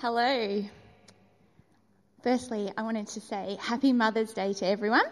Hello. 0.00 0.64
Firstly, 2.22 2.72
I 2.74 2.80
wanted 2.84 3.08
to 3.08 3.20
say 3.20 3.58
Happy 3.60 3.92
Mother's 3.92 4.32
Day 4.32 4.54
to 4.54 4.66
everyone, 4.66 5.04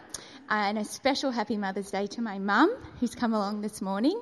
and 0.49 0.79
a 0.79 0.85
special 0.87 1.31
Happy 1.31 1.59
Mother's 1.59 1.91
Day 1.91 2.07
to 2.07 2.23
my 2.23 2.39
mum, 2.39 2.75
who's 2.99 3.15
come 3.15 3.35
along 3.35 3.61
this 3.61 3.83
morning. 3.83 4.19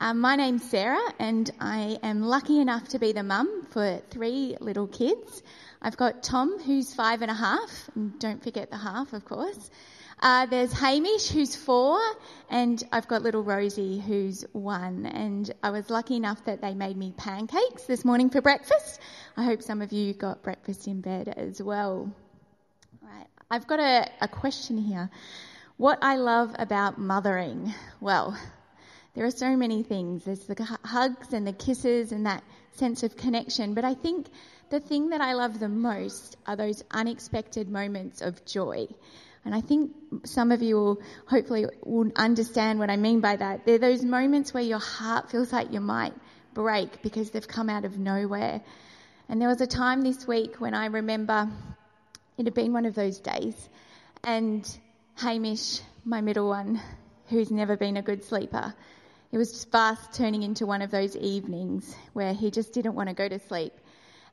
Um, 0.00 0.20
my 0.20 0.36
name's 0.36 0.64
Sarah, 0.70 1.12
and 1.18 1.50
I 1.60 1.98
am 2.02 2.22
lucky 2.22 2.60
enough 2.60 2.88
to 2.88 2.98
be 2.98 3.12
the 3.12 3.22
mum 3.22 3.66
for 3.72 4.00
three 4.08 4.56
little 4.58 4.86
kids. 4.86 5.42
I've 5.82 5.98
got 5.98 6.22
Tom, 6.22 6.58
who's 6.58 6.94
five 6.94 7.20
and 7.20 7.30
a 7.30 7.34
half, 7.34 7.90
and 7.94 8.18
don't 8.18 8.42
forget 8.42 8.70
the 8.70 8.78
half, 8.78 9.12
of 9.12 9.26
course. 9.26 9.70
Uh, 10.22 10.44
there's 10.44 10.70
Hamish, 10.72 11.30
who's 11.30 11.56
four, 11.56 11.98
and 12.50 12.84
I've 12.92 13.08
got 13.08 13.22
little 13.22 13.42
Rosie, 13.42 14.00
who's 14.00 14.44
one. 14.52 15.06
And 15.06 15.50
I 15.62 15.70
was 15.70 15.88
lucky 15.88 16.16
enough 16.16 16.44
that 16.44 16.60
they 16.60 16.74
made 16.74 16.98
me 16.98 17.14
pancakes 17.16 17.84
this 17.84 18.04
morning 18.04 18.28
for 18.28 18.42
breakfast. 18.42 19.00
I 19.38 19.44
hope 19.44 19.62
some 19.62 19.80
of 19.80 19.92
you 19.92 20.12
got 20.12 20.42
breakfast 20.42 20.86
in 20.86 21.00
bed 21.00 21.32
as 21.34 21.62
well. 21.62 22.12
Right. 23.00 23.28
I've 23.50 23.66
got 23.66 23.80
a, 23.80 24.10
a 24.20 24.28
question 24.28 24.76
here. 24.76 25.10
What 25.78 25.98
I 26.02 26.16
love 26.16 26.54
about 26.58 26.98
mothering? 26.98 27.72
Well, 28.02 28.38
there 29.14 29.24
are 29.24 29.30
so 29.30 29.56
many 29.56 29.82
things. 29.82 30.24
There's 30.24 30.44
the 30.44 30.78
hugs 30.84 31.32
and 31.32 31.46
the 31.46 31.54
kisses 31.54 32.12
and 32.12 32.26
that 32.26 32.44
sense 32.72 33.02
of 33.02 33.16
connection. 33.16 33.72
But 33.72 33.86
I 33.86 33.94
think 33.94 34.26
the 34.68 34.80
thing 34.80 35.08
that 35.08 35.22
I 35.22 35.32
love 35.32 35.58
the 35.58 35.70
most 35.70 36.36
are 36.46 36.56
those 36.56 36.84
unexpected 36.90 37.70
moments 37.70 38.20
of 38.20 38.44
joy. 38.44 38.86
And 39.44 39.54
I 39.54 39.60
think 39.60 39.92
some 40.24 40.52
of 40.52 40.62
you 40.62 40.76
will 40.76 41.02
hopefully 41.26 41.66
will 41.84 42.10
understand 42.16 42.78
what 42.78 42.90
I 42.90 42.96
mean 42.96 43.20
by 43.20 43.36
that. 43.36 43.64
They're 43.64 43.78
those 43.78 44.04
moments 44.04 44.52
where 44.52 44.62
your 44.62 44.78
heart 44.78 45.30
feels 45.30 45.52
like 45.52 45.72
you 45.72 45.80
might 45.80 46.12
break 46.52 47.02
because 47.02 47.30
they've 47.30 47.46
come 47.46 47.70
out 47.70 47.84
of 47.84 47.98
nowhere. 47.98 48.60
And 49.28 49.40
there 49.40 49.48
was 49.48 49.60
a 49.60 49.66
time 49.66 50.02
this 50.02 50.26
week 50.26 50.60
when 50.60 50.74
I 50.74 50.86
remember 50.86 51.48
it 52.36 52.44
had 52.44 52.54
been 52.54 52.72
one 52.72 52.84
of 52.84 52.94
those 52.94 53.18
days 53.18 53.68
and 54.24 54.66
Hamish, 55.16 55.80
my 56.04 56.20
middle 56.20 56.48
one, 56.48 56.80
who's 57.28 57.50
never 57.50 57.76
been 57.76 57.96
a 57.96 58.02
good 58.02 58.24
sleeper, 58.24 58.74
it 59.32 59.38
was 59.38 59.64
fast 59.64 60.12
turning 60.14 60.42
into 60.42 60.66
one 60.66 60.82
of 60.82 60.90
those 60.90 61.16
evenings 61.16 61.94
where 62.12 62.34
he 62.34 62.50
just 62.50 62.72
didn't 62.72 62.94
want 62.94 63.08
to 63.08 63.14
go 63.14 63.28
to 63.28 63.38
sleep. 63.38 63.72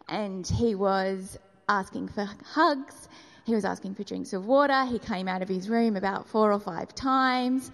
And 0.10 0.48
he 0.48 0.76
was 0.76 1.38
asking 1.70 2.08
for 2.10 2.28
hugs 2.46 3.08
he 3.48 3.56
was 3.56 3.64
asking 3.64 3.96
for 3.96 4.04
drinks 4.04 4.34
of 4.34 4.46
water. 4.46 4.84
He 4.84 5.00
came 5.00 5.30
out 5.30 5.42
of 5.42 5.48
his 5.48 5.70
room 5.70 5.96
about 5.96 6.28
four 6.28 6.52
or 6.52 6.60
five 6.60 6.94
times. 6.94 7.72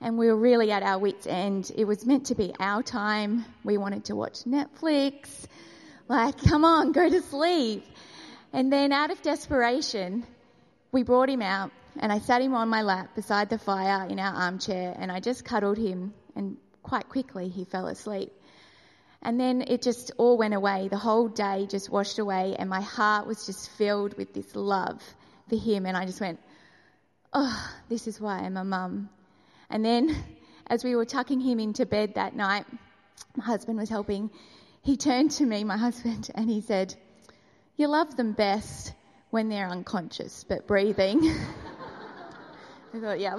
And 0.00 0.16
we 0.16 0.28
were 0.28 0.36
really 0.36 0.72
at 0.72 0.82
our 0.82 0.98
wits' 0.98 1.26
end. 1.26 1.70
It 1.76 1.84
was 1.84 2.06
meant 2.06 2.26
to 2.26 2.34
be 2.34 2.54
our 2.58 2.82
time. 2.82 3.44
We 3.62 3.76
wanted 3.76 4.06
to 4.06 4.16
watch 4.16 4.44
Netflix. 4.44 5.28
Like, 6.08 6.38
come 6.38 6.64
on, 6.64 6.92
go 6.92 7.06
to 7.06 7.20
sleep. 7.20 7.84
And 8.54 8.72
then, 8.72 8.92
out 8.92 9.10
of 9.10 9.20
desperation, 9.20 10.24
we 10.90 11.02
brought 11.02 11.28
him 11.28 11.42
out 11.42 11.70
and 11.98 12.10
I 12.10 12.20
sat 12.20 12.40
him 12.40 12.54
on 12.54 12.70
my 12.70 12.80
lap 12.80 13.14
beside 13.14 13.50
the 13.50 13.58
fire 13.58 14.08
in 14.08 14.18
our 14.18 14.34
armchair 14.34 14.96
and 14.98 15.12
I 15.12 15.20
just 15.20 15.44
cuddled 15.44 15.76
him. 15.76 16.14
And 16.34 16.56
quite 16.82 17.10
quickly, 17.10 17.50
he 17.50 17.66
fell 17.66 17.88
asleep. 17.88 18.32
And 19.22 19.38
then 19.38 19.62
it 19.66 19.82
just 19.82 20.12
all 20.16 20.38
went 20.38 20.54
away. 20.54 20.88
The 20.88 20.96
whole 20.96 21.28
day 21.28 21.66
just 21.68 21.90
washed 21.90 22.18
away, 22.18 22.56
and 22.58 22.70
my 22.70 22.80
heart 22.80 23.26
was 23.26 23.44
just 23.44 23.70
filled 23.70 24.16
with 24.16 24.32
this 24.32 24.56
love 24.56 25.02
for 25.48 25.56
him. 25.56 25.84
And 25.84 25.96
I 25.96 26.06
just 26.06 26.20
went, 26.20 26.40
Oh, 27.32 27.72
this 27.88 28.08
is 28.08 28.20
why 28.20 28.38
I'm 28.38 28.56
a 28.56 28.64
mum. 28.64 29.08
And 29.68 29.84
then, 29.84 30.16
as 30.66 30.82
we 30.82 30.96
were 30.96 31.04
tucking 31.04 31.40
him 31.40 31.60
into 31.60 31.86
bed 31.86 32.14
that 32.14 32.34
night, 32.34 32.64
my 33.36 33.44
husband 33.44 33.78
was 33.78 33.88
helping. 33.88 34.30
He 34.82 34.96
turned 34.96 35.30
to 35.32 35.44
me, 35.44 35.62
my 35.64 35.76
husband, 35.76 36.30
and 36.34 36.48
he 36.48 36.60
said, 36.60 36.94
You 37.76 37.88
love 37.88 38.16
them 38.16 38.32
best 38.32 38.94
when 39.30 39.48
they're 39.48 39.68
unconscious 39.68 40.44
but 40.48 40.66
breathing. 40.66 41.20
I 42.94 42.98
thought, 42.98 43.20
yeah. 43.20 43.38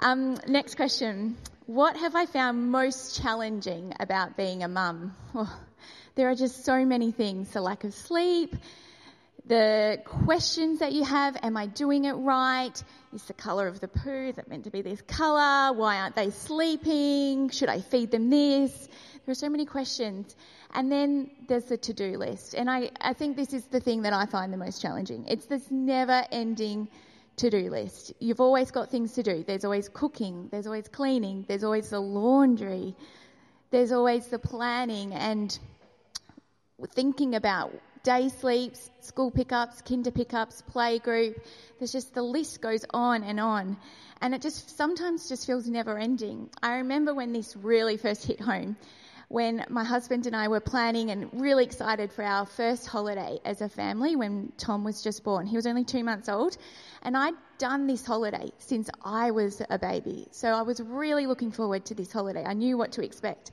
Um, 0.00 0.36
next 0.48 0.74
question. 0.74 1.36
What 1.66 1.96
have 1.96 2.14
I 2.14 2.26
found 2.26 2.70
most 2.70 3.22
challenging 3.22 3.94
about 3.98 4.36
being 4.36 4.62
a 4.62 4.68
mum? 4.68 5.16
Well, 5.32 5.50
there 6.14 6.28
are 6.28 6.34
just 6.34 6.62
so 6.64 6.84
many 6.84 7.10
things 7.10 7.50
the 7.50 7.62
lack 7.62 7.84
of 7.84 7.94
sleep, 7.94 8.54
the 9.46 9.98
questions 10.04 10.80
that 10.80 10.92
you 10.92 11.04
have 11.04 11.38
am 11.42 11.56
I 11.56 11.66
doing 11.66 12.04
it 12.04 12.12
right? 12.12 12.72
Is 13.14 13.22
the 13.24 13.32
colour 13.32 13.66
of 13.66 13.80
the 13.80 13.88
poo, 13.88 14.28
is 14.28 14.36
it 14.36 14.46
meant 14.46 14.64
to 14.64 14.70
be 14.70 14.82
this 14.82 15.00
colour? 15.02 15.72
Why 15.72 16.00
aren't 16.00 16.16
they 16.16 16.30
sleeping? 16.30 17.48
Should 17.48 17.70
I 17.70 17.80
feed 17.80 18.10
them 18.10 18.28
this? 18.28 18.88
There 19.24 19.32
are 19.32 19.34
so 19.34 19.48
many 19.48 19.64
questions. 19.64 20.36
And 20.74 20.92
then 20.92 21.30
there's 21.48 21.64
the 21.64 21.78
to 21.78 21.94
do 21.94 22.18
list. 22.18 22.54
And 22.54 22.70
I, 22.70 22.90
I 23.00 23.14
think 23.14 23.36
this 23.36 23.54
is 23.54 23.64
the 23.64 23.80
thing 23.80 24.02
that 24.02 24.12
I 24.12 24.26
find 24.26 24.52
the 24.52 24.58
most 24.58 24.82
challenging. 24.82 25.24
It's 25.28 25.46
this 25.46 25.70
never 25.70 26.24
ending 26.30 26.88
to 27.36 27.50
do 27.50 27.70
list. 27.70 28.12
You've 28.20 28.40
always 28.40 28.70
got 28.70 28.90
things 28.90 29.12
to 29.14 29.22
do. 29.22 29.44
There's 29.46 29.64
always 29.64 29.88
cooking, 29.88 30.48
there's 30.50 30.66
always 30.66 30.88
cleaning, 30.88 31.44
there's 31.48 31.64
always 31.64 31.90
the 31.90 32.00
laundry, 32.00 32.94
there's 33.70 33.92
always 33.92 34.26
the 34.28 34.38
planning 34.38 35.12
and 35.12 35.58
thinking 36.92 37.34
about 37.34 37.72
day 38.04 38.28
sleeps, 38.28 38.90
school 39.00 39.30
pickups, 39.30 39.82
kinder 39.82 40.10
pickups, 40.10 40.62
play 40.62 40.98
group. 40.98 41.44
There's 41.78 41.92
just 41.92 42.14
the 42.14 42.22
list 42.22 42.60
goes 42.60 42.84
on 42.92 43.24
and 43.24 43.40
on. 43.40 43.76
And 44.20 44.34
it 44.34 44.42
just 44.42 44.76
sometimes 44.76 45.28
just 45.28 45.46
feels 45.46 45.68
never 45.68 45.98
ending. 45.98 46.50
I 46.62 46.76
remember 46.76 47.14
when 47.14 47.32
this 47.32 47.56
really 47.56 47.96
first 47.96 48.24
hit 48.24 48.40
home 48.40 48.76
when 49.28 49.64
my 49.68 49.84
husband 49.84 50.26
and 50.26 50.34
I 50.36 50.48
were 50.48 50.60
planning 50.60 51.10
and 51.10 51.28
really 51.32 51.64
excited 51.64 52.12
for 52.12 52.24
our 52.24 52.46
first 52.46 52.86
holiday 52.86 53.38
as 53.44 53.60
a 53.60 53.68
family 53.68 54.16
when 54.16 54.52
Tom 54.56 54.84
was 54.84 55.02
just 55.02 55.24
born. 55.24 55.46
He 55.46 55.56
was 55.56 55.66
only 55.66 55.84
two 55.84 56.04
months 56.04 56.28
old, 56.28 56.56
and 57.02 57.16
I'd 57.16 57.34
done 57.58 57.86
this 57.86 58.04
holiday 58.04 58.50
since 58.58 58.90
I 59.04 59.30
was 59.30 59.62
a 59.70 59.78
baby. 59.78 60.28
So 60.30 60.48
I 60.48 60.62
was 60.62 60.80
really 60.80 61.26
looking 61.26 61.50
forward 61.50 61.84
to 61.86 61.94
this 61.94 62.12
holiday. 62.12 62.44
I 62.44 62.54
knew 62.54 62.76
what 62.76 62.92
to 62.92 63.04
expect. 63.04 63.52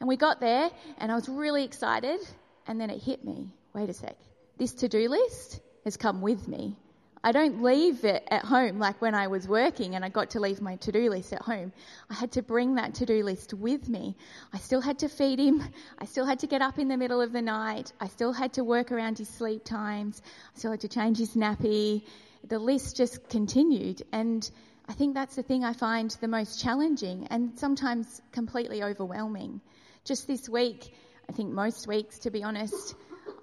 And 0.00 0.08
we 0.08 0.16
got 0.16 0.40
there, 0.40 0.70
and 0.98 1.12
I 1.12 1.14
was 1.14 1.28
really 1.28 1.64
excited, 1.64 2.20
and 2.66 2.80
then 2.80 2.90
it 2.90 3.02
hit 3.02 3.24
me 3.24 3.50
wait 3.74 3.90
a 3.90 3.92
sec. 3.92 4.16
This 4.56 4.72
to 4.74 4.88
do 4.88 5.08
list 5.08 5.60
has 5.84 5.96
come 5.96 6.22
with 6.22 6.48
me. 6.48 6.76
I 7.24 7.32
don't 7.32 7.62
leave 7.62 8.04
it 8.04 8.28
at 8.30 8.44
home 8.44 8.78
like 8.78 9.00
when 9.00 9.14
I 9.14 9.28
was 9.28 9.48
working 9.48 9.94
and 9.94 10.04
I 10.04 10.10
got 10.10 10.28
to 10.30 10.40
leave 10.40 10.60
my 10.60 10.76
to 10.76 10.92
do 10.92 11.08
list 11.08 11.32
at 11.32 11.40
home. 11.40 11.72
I 12.10 12.14
had 12.14 12.30
to 12.32 12.42
bring 12.42 12.74
that 12.74 12.96
to 12.96 13.06
do 13.06 13.24
list 13.24 13.54
with 13.54 13.88
me. 13.88 14.14
I 14.52 14.58
still 14.58 14.82
had 14.82 14.98
to 14.98 15.08
feed 15.08 15.38
him. 15.38 15.64
I 15.98 16.04
still 16.04 16.26
had 16.26 16.40
to 16.40 16.46
get 16.46 16.60
up 16.60 16.78
in 16.78 16.86
the 16.86 16.98
middle 16.98 17.22
of 17.22 17.32
the 17.32 17.40
night. 17.40 17.94
I 17.98 18.08
still 18.08 18.34
had 18.34 18.52
to 18.52 18.62
work 18.62 18.92
around 18.92 19.16
his 19.16 19.30
sleep 19.30 19.64
times. 19.64 20.20
I 20.54 20.58
still 20.58 20.72
had 20.72 20.82
to 20.82 20.88
change 20.88 21.16
his 21.16 21.30
nappy. 21.30 22.02
The 22.46 22.58
list 22.58 22.94
just 22.94 23.26
continued. 23.30 24.02
And 24.12 24.50
I 24.86 24.92
think 24.92 25.14
that's 25.14 25.34
the 25.34 25.42
thing 25.42 25.64
I 25.64 25.72
find 25.72 26.10
the 26.20 26.28
most 26.28 26.60
challenging 26.60 27.26
and 27.30 27.58
sometimes 27.58 28.20
completely 28.32 28.82
overwhelming. 28.82 29.62
Just 30.04 30.26
this 30.26 30.46
week, 30.46 30.94
I 31.26 31.32
think 31.32 31.52
most 31.52 31.86
weeks, 31.86 32.18
to 32.18 32.30
be 32.30 32.44
honest, 32.44 32.94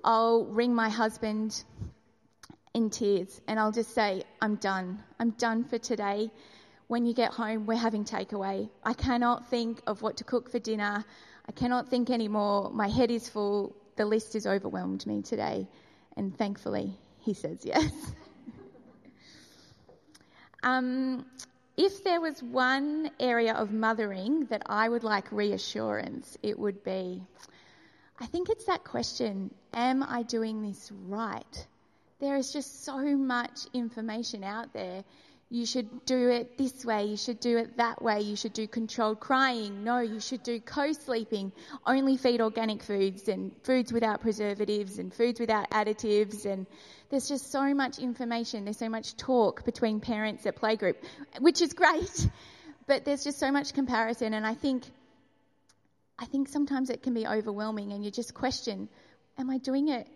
I'll 0.03 0.45
ring 0.45 0.75
my 0.75 0.89
husband 0.89 1.63
in 2.73 2.89
tears 2.89 3.41
and 3.47 3.59
I'll 3.59 3.71
just 3.71 3.93
say, 3.93 4.23
I'm 4.41 4.55
done. 4.55 5.03
I'm 5.19 5.31
done 5.31 5.63
for 5.63 5.77
today. 5.77 6.31
When 6.87 7.05
you 7.05 7.13
get 7.13 7.31
home, 7.31 7.65
we're 7.65 7.75
having 7.75 8.03
takeaway. 8.03 8.69
I 8.83 8.93
cannot 8.93 9.49
think 9.49 9.81
of 9.87 10.01
what 10.01 10.17
to 10.17 10.23
cook 10.23 10.49
for 10.49 10.59
dinner. 10.59 11.05
I 11.47 11.51
cannot 11.51 11.89
think 11.89 12.09
anymore. 12.09 12.69
My 12.71 12.87
head 12.87 13.11
is 13.11 13.29
full. 13.29 13.75
The 13.95 14.05
list 14.05 14.33
has 14.33 14.45
overwhelmed 14.45 15.05
me 15.05 15.21
today. 15.21 15.67
And 16.17 16.37
thankfully, 16.37 16.97
he 17.19 17.33
says 17.33 17.59
yes. 17.63 17.91
um, 20.63 21.25
if 21.77 22.03
there 22.03 22.19
was 22.19 22.43
one 22.43 23.09
area 23.19 23.53
of 23.53 23.71
mothering 23.71 24.45
that 24.45 24.63
I 24.65 24.89
would 24.89 25.03
like 25.03 25.31
reassurance, 25.31 26.37
it 26.43 26.59
would 26.59 26.83
be 26.83 27.23
I 28.19 28.27
think 28.27 28.49
it's 28.49 28.65
that 28.65 28.83
question 28.83 29.51
Am 29.73 30.03
I 30.03 30.21
doing 30.21 30.61
this 30.61 30.91
right? 31.07 31.67
There 32.21 32.35
is 32.35 32.53
just 32.53 32.85
so 32.85 32.99
much 33.17 33.65
information 33.73 34.43
out 34.43 34.73
there. 34.73 35.03
You 35.49 35.65
should 35.65 36.05
do 36.05 36.29
it 36.29 36.55
this 36.55 36.85
way, 36.85 37.05
you 37.05 37.17
should 37.17 37.39
do 37.39 37.57
it 37.57 37.75
that 37.77 38.01
way, 38.01 38.21
you 38.21 38.35
should 38.35 38.53
do 38.53 38.67
controlled 38.67 39.19
crying. 39.19 39.83
No, 39.83 39.99
you 39.99 40.19
should 40.19 40.43
do 40.43 40.61
co 40.61 40.93
sleeping, 40.93 41.51
only 41.85 42.15
feed 42.17 42.39
organic 42.39 42.83
foods 42.83 43.27
and 43.27 43.51
foods 43.63 43.91
without 43.91 44.21
preservatives 44.21 44.99
and 44.99 45.11
foods 45.11 45.39
without 45.39 45.69
additives. 45.71 46.45
And 46.45 46.67
there's 47.09 47.27
just 47.27 47.51
so 47.51 47.73
much 47.73 47.97
information, 47.97 48.65
there's 48.65 48.77
so 48.77 48.87
much 48.87 49.17
talk 49.17 49.65
between 49.65 49.99
parents 49.99 50.45
at 50.45 50.55
playgroup, 50.55 50.95
which 51.39 51.59
is 51.59 51.73
great, 51.73 52.29
but 52.87 53.03
there's 53.03 53.23
just 53.23 53.39
so 53.39 53.51
much 53.51 53.73
comparison. 53.73 54.35
And 54.35 54.45
I 54.45 54.53
think 54.53 54.83
I 56.19 56.25
think 56.25 56.49
sometimes 56.49 56.91
it 56.91 57.01
can 57.01 57.15
be 57.15 57.25
overwhelming 57.25 57.93
and 57.93 58.05
you 58.05 58.11
just 58.11 58.35
question, 58.35 58.89
am 59.39 59.49
I 59.49 59.57
doing 59.57 59.87
it 59.87 60.07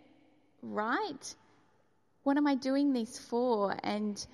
right? 0.62 1.36
What 2.26 2.38
am 2.38 2.48
I 2.48 2.56
doing 2.56 2.92
this 2.92 3.20
for? 3.20 3.78
And 3.84 4.26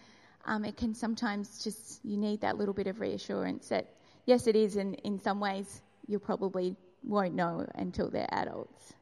um, 0.45 0.63
it 0.63 0.77
can 0.77 0.95
sometimes 0.95 1.61
just, 1.61 1.99
you 2.05 2.15
need 2.15 2.39
that 2.39 2.57
little 2.57 2.73
bit 2.73 2.87
of 2.87 3.01
reassurance 3.01 3.67
that, 3.67 3.85
yes, 4.25 4.47
it 4.47 4.55
is, 4.55 4.77
and 4.77 4.95
in 5.03 5.19
some 5.19 5.41
ways 5.41 5.81
you 6.07 6.17
probably 6.17 6.77
won't 7.03 7.35
know 7.35 7.67
until 7.75 8.09
they're 8.09 8.29
adults. 8.31 8.93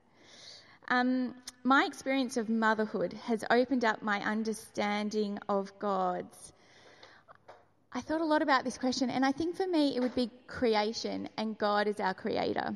Um, 0.88 1.36
my 1.64 1.86
experience 1.86 2.36
of 2.36 2.50
motherhood 2.50 3.14
has 3.26 3.46
opened 3.52 3.86
up 3.86 4.02
my 4.02 4.22
understanding 4.22 5.38
of 5.48 5.72
God's. 5.78 6.52
I 7.94 8.02
thought 8.02 8.22
a 8.22 8.26
lot 8.26 8.42
about 8.42 8.64
this 8.64 8.80
question, 8.80 9.12
and 9.12 9.24
I 9.24 9.32
think 9.32 9.56
for 9.56 9.68
me 9.68 9.96
it 9.96 10.00
would 10.00 10.16
be 10.16 10.32
creation, 10.48 11.30
and 11.38 11.56
God 11.60 11.86
is 11.86 12.00
our 12.00 12.16
creator. 12.16 12.76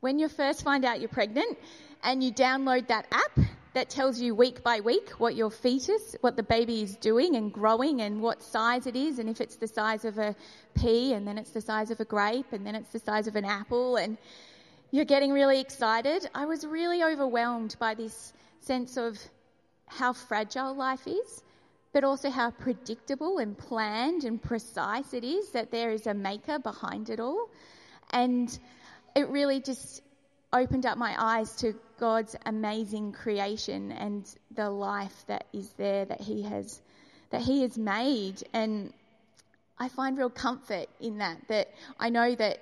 When 0.00 0.18
you 0.18 0.28
first 0.30 0.64
find 0.64 0.86
out 0.86 1.00
you're 1.00 1.10
pregnant 1.10 1.58
and 2.02 2.24
you 2.24 2.32
download 2.32 2.88
that 2.88 3.06
app 3.12 3.44
that 3.74 3.90
tells 3.90 4.20
you 4.20 4.34
week 4.34 4.62
by 4.62 4.80
week 4.80 5.10
what 5.18 5.34
your 5.34 5.50
fetus, 5.50 6.16
what 6.20 6.36
the 6.36 6.42
baby 6.42 6.82
is 6.82 6.96
doing 6.96 7.36
and 7.36 7.52
growing 7.52 8.00
and 8.00 8.22
what 8.22 8.42
size 8.42 8.86
it 8.86 8.96
is, 8.96 9.18
and 9.18 9.28
if 9.28 9.40
it's 9.40 9.56
the 9.56 9.68
size 9.68 10.04
of 10.04 10.16
a 10.18 10.34
pea, 10.74 11.12
and 11.12 11.26
then 11.26 11.38
it's 11.38 11.50
the 11.50 11.60
size 11.60 11.90
of 11.90 12.00
a 12.00 12.04
grape, 12.04 12.52
and 12.52 12.64
then 12.66 12.74
it's 12.74 12.90
the 12.90 13.00
size 13.00 13.26
of 13.26 13.36
an 13.36 13.44
apple, 13.44 13.96
and 13.96 14.16
you're 14.92 15.04
getting 15.04 15.32
really 15.32 15.60
excited. 15.60 16.28
I 16.34 16.46
was 16.46 16.64
really 16.64 17.02
overwhelmed 17.02 17.76
by 17.80 17.94
this 17.94 18.32
sense 18.60 18.96
of 18.96 19.18
how 19.86 20.12
fragile 20.12 20.74
life 20.74 21.06
is, 21.06 21.42
but 21.92 22.04
also 22.04 22.30
how 22.30 22.50
predictable 22.50 23.38
and 23.38 23.58
planned 23.58 24.24
and 24.24 24.40
precise 24.40 25.12
it 25.14 25.24
is 25.24 25.50
that 25.50 25.70
there 25.70 25.90
is 25.90 26.06
a 26.06 26.14
maker 26.14 26.58
behind 26.58 27.10
it 27.10 27.20
all. 27.20 27.48
And 28.10 28.56
it 29.16 29.28
really 29.28 29.60
just 29.60 30.02
opened 30.52 30.86
up 30.86 30.96
my 30.96 31.14
eyes 31.18 31.54
to 31.56 31.74
God's 31.98 32.36
amazing 32.46 33.12
creation 33.12 33.92
and 33.92 34.28
the 34.54 34.68
life 34.70 35.24
that 35.26 35.46
is 35.52 35.70
there 35.70 36.04
that 36.04 36.20
He 36.20 36.42
has 36.42 36.80
that 37.30 37.42
He 37.42 37.62
has 37.62 37.78
made. 37.78 38.42
And 38.52 38.92
I 39.78 39.88
find 39.88 40.16
real 40.16 40.30
comfort 40.30 40.86
in 41.00 41.18
that. 41.18 41.38
That 41.48 41.68
I 41.98 42.10
know 42.10 42.34
that 42.34 42.58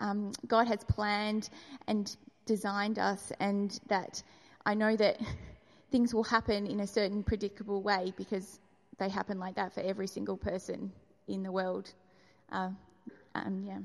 um, 0.00 0.32
God 0.46 0.66
has 0.66 0.84
planned 0.84 1.50
and 1.86 2.14
designed 2.46 2.98
us, 2.98 3.32
and 3.40 3.78
that 3.88 4.22
I 4.66 4.74
know 4.74 4.96
that 4.96 5.20
things 5.90 6.14
will 6.14 6.24
happen 6.24 6.66
in 6.66 6.80
a 6.80 6.86
certain 6.86 7.22
predictable 7.22 7.82
way 7.82 8.12
because 8.16 8.60
they 8.98 9.08
happen 9.08 9.38
like 9.38 9.56
that 9.56 9.74
for 9.74 9.80
every 9.80 10.06
single 10.06 10.36
person 10.36 10.92
in 11.28 11.42
the 11.42 11.52
world. 11.52 11.92
Uh, 12.50 12.70
um, 13.34 13.64
yeah. 13.66 13.78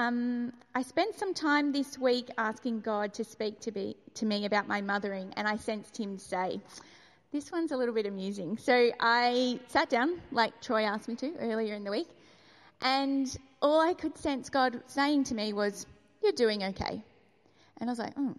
Um, 0.00 0.54
I 0.74 0.80
spent 0.80 1.14
some 1.14 1.34
time 1.34 1.72
this 1.72 1.98
week 1.98 2.30
asking 2.38 2.80
God 2.80 3.12
to 3.14 3.22
speak 3.22 3.60
to, 3.60 3.70
be, 3.70 3.96
to 4.14 4.24
me 4.24 4.46
about 4.46 4.66
my 4.66 4.80
mothering, 4.80 5.34
and 5.36 5.46
I 5.46 5.56
sensed 5.56 5.94
Him 5.98 6.16
say, 6.16 6.58
This 7.32 7.52
one's 7.52 7.72
a 7.72 7.76
little 7.76 7.94
bit 7.94 8.06
amusing. 8.06 8.56
So 8.56 8.92
I 8.98 9.60
sat 9.68 9.90
down, 9.90 10.18
like 10.32 10.58
Troy 10.62 10.84
asked 10.84 11.06
me 11.06 11.16
to 11.16 11.34
earlier 11.40 11.74
in 11.74 11.84
the 11.84 11.90
week, 11.90 12.08
and 12.80 13.36
all 13.60 13.78
I 13.78 13.92
could 13.92 14.16
sense 14.16 14.48
God 14.48 14.80
saying 14.86 15.24
to 15.24 15.34
me 15.34 15.52
was, 15.52 15.84
You're 16.22 16.32
doing 16.32 16.64
okay. 16.64 17.02
And 17.78 17.90
I 17.90 17.92
was 17.92 17.98
like, 17.98 18.14
Oh. 18.16 18.34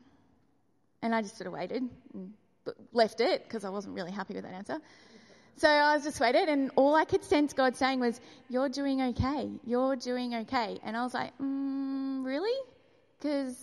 And 1.04 1.14
I 1.14 1.22
just 1.22 1.38
sort 1.38 1.48
of 1.48 1.54
waited 1.54 1.84
and 2.14 2.34
left 2.92 3.22
it 3.22 3.44
because 3.44 3.66
I 3.66 3.70
wasn't 3.70 3.94
really 3.94 4.12
happy 4.12 4.34
with 4.34 4.44
that 4.44 4.54
answer. 4.54 4.80
So 5.62 5.70
I 5.70 5.96
was 5.96 6.20
waited, 6.20 6.50
and 6.50 6.72
all 6.76 6.96
I 6.96 7.06
could 7.06 7.24
sense 7.24 7.54
God 7.54 7.76
saying 7.76 8.00
was, 8.00 8.20
You're 8.50 8.68
doing 8.68 9.00
okay. 9.10 9.48
You're 9.64 9.96
doing 9.96 10.34
okay. 10.34 10.80
And 10.84 10.98
I 10.98 11.04
was 11.04 11.14
like, 11.14 11.38
mm, 11.38 12.26
Really? 12.26 12.60
Because 13.20 13.56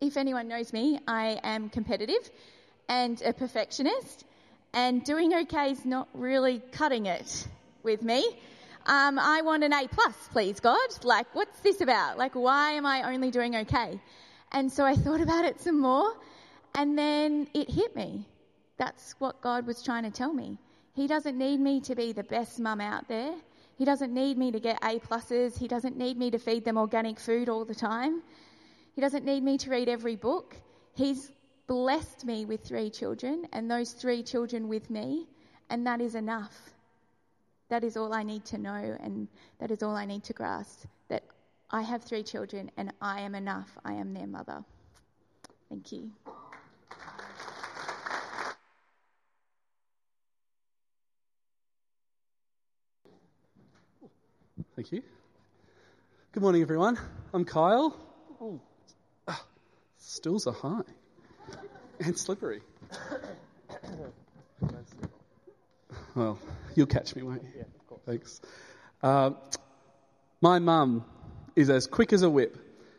if 0.00 0.16
anyone 0.16 0.48
knows 0.48 0.72
me, 0.72 0.98
I 1.06 1.38
am 1.44 1.68
competitive 1.68 2.28
and 2.88 3.22
a 3.22 3.32
perfectionist, 3.32 4.24
and 4.74 5.04
doing 5.04 5.32
okay 5.32 5.70
is 5.70 5.84
not 5.84 6.08
really 6.12 6.60
cutting 6.72 7.06
it 7.06 7.46
with 7.84 8.02
me 8.02 8.36
um, 8.86 9.18
I 9.20 9.42
want 9.42 9.62
an 9.62 9.72
A 9.72 9.86
plus, 9.86 10.14
please, 10.32 10.58
God. 10.58 11.04
Like, 11.04 11.26
what's 11.34 11.60
this 11.60 11.82
about? 11.82 12.18
Like, 12.18 12.34
why 12.34 12.72
am 12.72 12.86
I 12.86 13.12
only 13.12 13.30
doing 13.30 13.54
okay? 13.54 14.00
And 14.50 14.72
so 14.72 14.84
I 14.84 14.96
thought 14.96 15.20
about 15.20 15.44
it 15.44 15.60
some 15.60 15.78
more, 15.78 16.14
and 16.74 16.98
then 16.98 17.46
it 17.54 17.70
hit 17.70 17.94
me. 17.94 18.26
That's 18.78 19.14
what 19.20 19.40
God 19.40 19.66
was 19.66 19.84
trying 19.84 20.02
to 20.04 20.10
tell 20.10 20.32
me. 20.32 20.58
He 20.98 21.06
doesn't 21.06 21.38
need 21.38 21.60
me 21.60 21.80
to 21.82 21.94
be 21.94 22.10
the 22.12 22.24
best 22.24 22.58
mum 22.58 22.80
out 22.80 23.06
there. 23.06 23.32
He 23.76 23.84
doesn't 23.84 24.12
need 24.12 24.36
me 24.36 24.50
to 24.50 24.58
get 24.58 24.82
A 24.82 24.98
pluses. 24.98 25.56
He 25.56 25.68
doesn't 25.68 25.96
need 25.96 26.18
me 26.18 26.28
to 26.32 26.40
feed 26.40 26.64
them 26.64 26.76
organic 26.76 27.20
food 27.20 27.48
all 27.48 27.64
the 27.64 27.72
time. 27.72 28.20
He 28.96 29.00
doesn't 29.00 29.24
need 29.24 29.44
me 29.44 29.58
to 29.58 29.70
read 29.70 29.88
every 29.88 30.16
book. 30.16 30.56
He's 30.96 31.30
blessed 31.68 32.24
me 32.24 32.46
with 32.46 32.64
three 32.64 32.90
children, 32.90 33.46
and 33.52 33.70
those 33.70 33.92
three 33.92 34.24
children 34.24 34.66
with 34.66 34.90
me, 34.90 35.28
and 35.70 35.86
that 35.86 36.00
is 36.00 36.16
enough. 36.16 36.56
That 37.68 37.84
is 37.84 37.96
all 37.96 38.12
I 38.12 38.24
need 38.24 38.44
to 38.46 38.58
know, 38.58 38.96
and 39.00 39.28
that 39.60 39.70
is 39.70 39.84
all 39.84 39.94
I 39.94 40.04
need 40.04 40.24
to 40.24 40.32
grasp 40.32 40.84
that 41.06 41.22
I 41.70 41.82
have 41.82 42.02
three 42.02 42.24
children 42.24 42.72
and 42.76 42.92
I 43.00 43.20
am 43.20 43.36
enough. 43.36 43.70
I 43.84 43.92
am 43.92 44.14
their 44.14 44.26
mother. 44.26 44.64
Thank 45.68 45.92
you. 45.92 46.10
Thank 54.78 54.92
you. 54.92 55.02
Good 56.30 56.40
morning, 56.44 56.62
everyone. 56.62 57.00
I'm 57.34 57.44
Kyle. 57.44 57.96
Oh, 58.40 58.60
ah, 59.26 59.44
stools 59.96 60.46
are 60.46 60.52
high 60.52 60.82
and 61.98 62.16
slippery. 62.16 62.60
Well, 66.14 66.38
you'll 66.76 66.86
catch 66.86 67.16
me, 67.16 67.24
won't 67.24 67.42
you? 67.42 67.48
Yeah, 67.56 67.62
of 67.62 67.86
course. 67.88 68.02
Thanks. 68.06 68.40
Uh, 69.02 69.30
my 70.40 70.60
mum 70.60 71.04
is 71.56 71.70
as 71.70 71.88
quick 71.88 72.12
as 72.12 72.22
a 72.22 72.30
whip. 72.30 72.56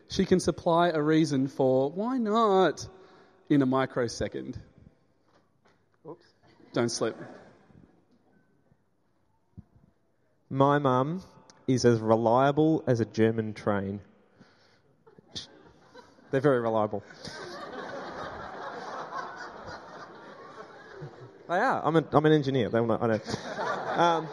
She 0.10 0.26
can 0.26 0.42
supply 0.42 0.90
a 0.90 1.02
reason 1.02 1.48
for 1.48 1.90
why 1.90 2.18
not 2.18 2.86
in 3.50 3.62
a 3.62 3.66
microsecond. 3.66 4.60
Oops. 6.06 6.26
Don't 6.74 6.90
slip. 6.90 7.16
My 10.50 10.80
mum 10.80 11.24
is 11.70 11.86
as 11.86 12.00
reliable 12.00 12.84
as 12.88 13.00
a 13.00 13.06
German 13.06 13.54
train. 13.54 14.02
They're 16.32 16.42
very 16.42 16.60
reliable. 16.60 17.04
they 21.48 21.58
are. 21.58 21.86
I'm, 21.86 21.96
a, 21.96 22.04
I'm 22.12 22.26
an 22.26 22.32
engineer. 22.34 22.70
They 22.70 22.80
will 22.80 22.88
know, 22.88 22.98
I 23.00 23.08
know. 23.08 24.02
Um, 24.02 24.28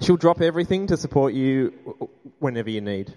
she'll 0.00 0.16
drop 0.16 0.40
everything 0.40 0.86
to 0.88 0.96
support 0.96 1.34
you 1.34 2.08
whenever 2.38 2.70
you 2.70 2.80
need. 2.80 3.12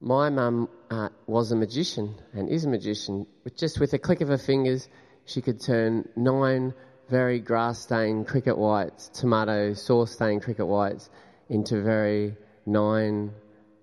My 0.00 0.30
mum 0.30 0.70
uh, 0.90 1.10
was 1.26 1.52
a 1.52 1.56
magician 1.56 2.14
and 2.32 2.48
is 2.48 2.64
a 2.64 2.68
magician. 2.68 3.26
With 3.44 3.58
just 3.58 3.78
with 3.78 3.92
a 3.92 3.98
click 3.98 4.22
of 4.22 4.28
her 4.28 4.38
fingers, 4.38 4.88
she 5.26 5.42
could 5.42 5.60
turn 5.60 6.08
nine 6.16 6.72
very 7.08 7.38
grass-stained 7.40 8.26
cricket 8.26 8.56
whites, 8.56 9.08
tomato 9.08 9.74
sauce-stained 9.74 10.42
cricket 10.42 10.66
whites, 10.66 11.10
into 11.48 11.82
very 11.82 12.36
nine 12.66 13.32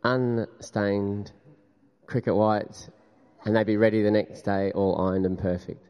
unstained 0.04 1.32
cricket 2.08 2.36
whites, 2.36 2.90
and 3.46 3.56
they'd 3.56 3.68
be 3.68 3.78
ready 3.78 4.02
the 4.02 4.12
next 4.12 4.42
day, 4.42 4.72
all 4.72 5.00
ironed 5.00 5.26
and 5.26 5.38
perfect. 5.38 5.86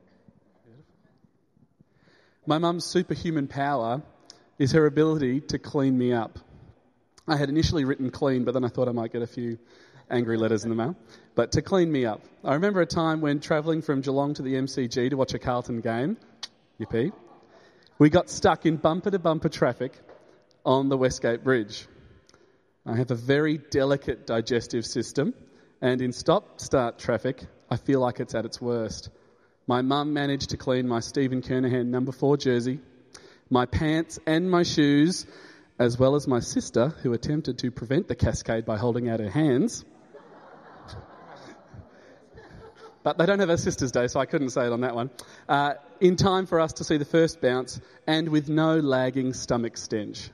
My 2.45 2.57
mum's 2.57 2.85
superhuman 2.85 3.47
power 3.47 4.01
is 4.57 4.71
her 4.73 4.85
ability 4.85 5.41
to 5.41 5.59
clean 5.59 5.97
me 5.97 6.13
up. 6.13 6.39
I 7.27 7.37
had 7.37 7.49
initially 7.49 7.85
written 7.85 8.09
clean, 8.09 8.43
but 8.43 8.53
then 8.53 8.65
I 8.65 8.67
thought 8.67 8.87
I 8.87 8.91
might 8.91 9.13
get 9.13 9.21
a 9.21 9.27
few 9.27 9.57
angry 10.09 10.37
letters 10.37 10.63
in 10.63 10.69
the 10.69 10.75
mail. 10.75 10.95
But 11.35 11.53
to 11.53 11.61
clean 11.61 11.91
me 11.91 12.05
up. 12.05 12.21
I 12.43 12.55
remember 12.55 12.81
a 12.81 12.85
time 12.85 13.21
when 13.21 13.39
travelling 13.39 13.81
from 13.81 14.01
Geelong 14.01 14.33
to 14.33 14.41
the 14.41 14.55
MCG 14.55 15.11
to 15.11 15.15
watch 15.15 15.33
a 15.33 15.39
Carlton 15.39 15.81
game, 15.81 16.17
yippee, 16.81 17.11
we 17.99 18.09
got 18.09 18.29
stuck 18.29 18.65
in 18.65 18.77
bumper 18.77 19.11
to 19.11 19.19
bumper 19.19 19.49
traffic 19.49 19.93
on 20.65 20.89
the 20.89 20.97
Westgate 20.97 21.43
Bridge. 21.43 21.85
I 22.85 22.95
have 22.95 23.11
a 23.11 23.15
very 23.15 23.59
delicate 23.59 24.25
digestive 24.25 24.85
system, 24.85 25.35
and 25.81 26.01
in 26.01 26.11
stop 26.11 26.59
start 26.59 26.97
traffic, 26.97 27.43
I 27.69 27.77
feel 27.77 27.99
like 27.99 28.19
it's 28.19 28.33
at 28.33 28.45
its 28.45 28.59
worst. 28.59 29.09
My 29.67 29.83
mum 29.83 30.13
managed 30.13 30.49
to 30.49 30.57
clean 30.57 30.87
my 30.87 30.99
Stephen 30.99 31.41
Kernahan 31.43 31.87
number 31.87 32.11
four 32.11 32.37
jersey, 32.37 32.79
my 33.49 33.67
pants 33.67 34.17
and 34.25 34.49
my 34.49 34.63
shoes, 34.63 35.27
as 35.77 35.99
well 35.99 36.15
as 36.15 36.27
my 36.27 36.39
sister, 36.39 36.89
who 37.03 37.13
attempted 37.13 37.59
to 37.59 37.69
prevent 37.69 38.07
the 38.07 38.15
cascade 38.15 38.65
by 38.65 38.77
holding 38.77 39.07
out 39.09 39.19
her 39.19 39.29
hands. 39.29 39.85
But 43.03 43.17
they 43.17 43.25
don't 43.25 43.39
have 43.39 43.49
a 43.49 43.57
Sisters' 43.57 43.91
Day, 43.91 44.07
so 44.07 44.19
I 44.19 44.25
couldn't 44.25 44.49
say 44.49 44.65
it 44.65 44.71
on 44.71 44.81
that 44.81 44.95
one. 44.95 45.09
Uh, 45.47 45.73
in 45.99 46.15
time 46.15 46.45
for 46.45 46.59
us 46.59 46.73
to 46.73 46.83
see 46.83 46.97
the 46.97 47.05
first 47.05 47.41
bounce, 47.41 47.79
and 48.07 48.29
with 48.29 48.49
no 48.49 48.79
lagging 48.79 49.33
stomach 49.33 49.77
stench. 49.77 50.29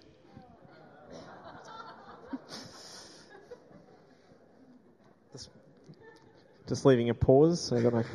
Just, 5.34 5.50
just 6.68 6.86
leaving 6.86 7.10
a 7.10 7.14
pause. 7.14 7.62
So 7.62 7.78
I 7.78 7.82
got 7.82 7.94
my... 7.94 8.04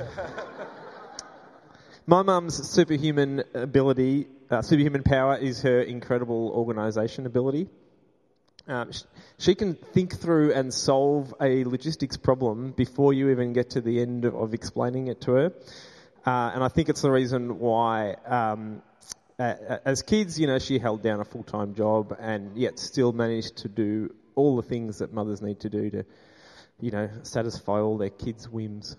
My 2.04 2.22
mum's 2.22 2.68
superhuman 2.68 3.44
ability, 3.54 4.26
uh, 4.50 4.60
superhuman 4.62 5.04
power 5.04 5.36
is 5.36 5.62
her 5.62 5.80
incredible 5.80 6.50
organisation 6.52 7.26
ability. 7.26 7.68
Um, 8.68 8.92
sh- 8.92 9.02
she 9.38 9.54
can 9.54 9.74
think 9.74 10.16
through 10.18 10.52
and 10.52 10.72
solve 10.72 11.34
a 11.40 11.64
logistics 11.64 12.16
problem 12.16 12.70
before 12.70 13.12
you 13.12 13.30
even 13.30 13.52
get 13.52 13.70
to 13.70 13.80
the 13.80 14.00
end 14.00 14.24
of, 14.24 14.34
of 14.34 14.54
explaining 14.54 15.08
it 15.08 15.22
to 15.22 15.32
her. 15.32 15.52
Uh, 16.24 16.52
and 16.54 16.62
I 16.62 16.68
think 16.68 16.88
it's 16.88 17.02
the 17.02 17.10
reason 17.10 17.58
why, 17.58 18.14
um, 18.26 18.82
uh, 19.38 19.54
as 19.84 20.02
kids, 20.02 20.38
you 20.38 20.46
know, 20.46 20.60
she 20.60 20.78
held 20.78 21.02
down 21.02 21.20
a 21.20 21.24
full 21.24 21.42
time 21.42 21.74
job 21.74 22.16
and 22.20 22.56
yet 22.56 22.78
still 22.78 23.12
managed 23.12 23.58
to 23.58 23.68
do 23.68 24.14
all 24.36 24.56
the 24.56 24.62
things 24.62 24.98
that 24.98 25.12
mothers 25.12 25.42
need 25.42 25.60
to 25.60 25.68
do 25.68 25.90
to, 25.90 26.04
you 26.80 26.92
know, 26.92 27.10
satisfy 27.22 27.80
all 27.80 27.98
their 27.98 28.10
kids' 28.10 28.48
whims. 28.48 28.96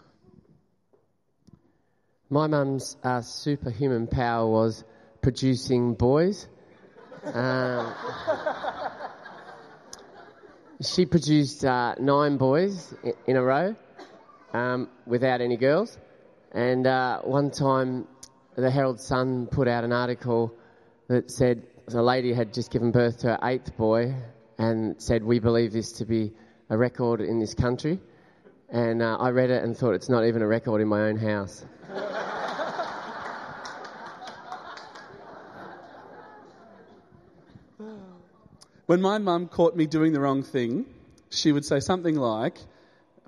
My 2.30 2.48
mum's 2.48 2.98
uh, 3.04 3.22
superhuman 3.22 4.08
power 4.08 4.50
was 4.50 4.84
producing 5.22 5.94
boys. 5.94 6.48
Um, 7.24 7.94
she 10.86 11.06
produced 11.06 11.66
uh, 11.66 11.96
nine 12.00 12.38
boys 12.38 12.94
in 13.28 13.36
a 13.36 13.44
row 13.44 13.76
um, 14.54 14.90
without 15.06 15.42
any 15.42 15.58
girls. 15.58 15.98
And 16.52 16.86
uh, 16.86 17.22
one 17.22 17.52
time, 17.52 18.08
the 18.56 18.70
Herald 18.70 19.00
Sun 19.00 19.48
put 19.48 19.68
out 19.68 19.84
an 19.84 19.92
article 19.92 20.54
that 21.08 21.32
said 21.32 21.64
a 21.94 22.02
lady 22.02 22.34
had 22.34 22.54
just 22.54 22.72
given 22.72 22.92
birth 22.92 23.20
to 23.20 23.28
her 23.28 23.40
eighth 23.44 23.76
boy 23.76 24.16
and 24.58 25.02
said, 25.02 25.24
We 25.24 25.40
believe 25.40 25.74
this 25.74 25.92
to 25.94 26.06
be 26.06 26.34
a 26.70 26.78
record 26.78 27.22
in 27.22 27.40
this 27.40 27.54
country. 27.54 28.00
And 28.70 29.02
uh, 29.02 29.18
I 29.20 29.30
read 29.30 29.50
it 29.50 29.64
and 29.64 29.78
thought 29.78 29.94
it's 29.94 30.10
not 30.10 30.26
even 30.26 30.42
a 30.42 30.48
record 30.48 30.82
in 30.82 30.88
my 30.88 31.02
own 31.02 31.18
house. 31.18 31.66
When 38.94 39.02
my 39.02 39.18
mum 39.18 39.48
caught 39.48 39.76
me 39.76 39.88
doing 39.88 40.14
the 40.14 40.20
wrong 40.20 40.44
thing, 40.44 40.86
she 41.32 41.52
would 41.52 41.66
say 41.66 41.80
something 41.80 42.16
like, 42.16 42.60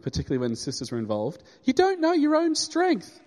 particularly 0.03 0.37
when 0.37 0.55
sisters 0.55 0.91
were 0.91 0.99
involved, 0.99 1.41
You 1.63 1.73
don't 1.73 2.01
know 2.01 2.13
your 2.13 2.35
own 2.35 2.53
strength. 2.53 3.19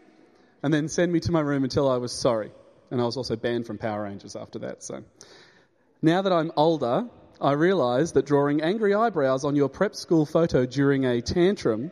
And 0.62 0.72
then 0.72 0.86
send 0.86 1.12
me 1.12 1.18
to 1.18 1.32
my 1.32 1.40
room 1.40 1.64
until 1.64 1.90
I 1.90 1.96
was 1.96 2.12
sorry. 2.12 2.52
And 2.92 3.00
I 3.00 3.04
was 3.06 3.16
also 3.16 3.34
banned 3.34 3.66
from 3.66 3.78
Power 3.78 4.04
Rangers 4.04 4.36
after 4.36 4.60
that. 4.60 4.84
So 4.84 5.02
now 6.00 6.22
that 6.22 6.32
I'm 6.32 6.52
older, 6.54 7.08
I 7.40 7.54
realise 7.54 8.12
that 8.12 8.24
drawing 8.24 8.62
angry 8.62 8.94
eyebrows 8.94 9.44
on 9.44 9.56
your 9.56 9.68
prep 9.68 9.96
school 9.96 10.24
photo 10.24 10.64
during 10.64 11.06
a 11.06 11.20
tantrum 11.20 11.90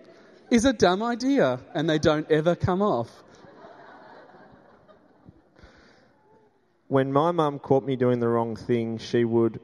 is 0.49 0.65
a 0.65 0.73
dumb 0.73 1.03
idea 1.03 1.59
and 1.75 1.91
they 1.91 1.99
don't 1.99 2.31
ever 2.31 2.55
come 2.55 2.83
off. 2.83 3.11
When 6.87 7.13
my 7.13 7.33
mum 7.33 7.59
caught 7.59 7.85
me 7.85 7.97
doing 7.97 8.21
the 8.21 8.29
wrong 8.29 8.55
thing, 8.55 8.99
she 8.99 9.25
would. 9.25 9.59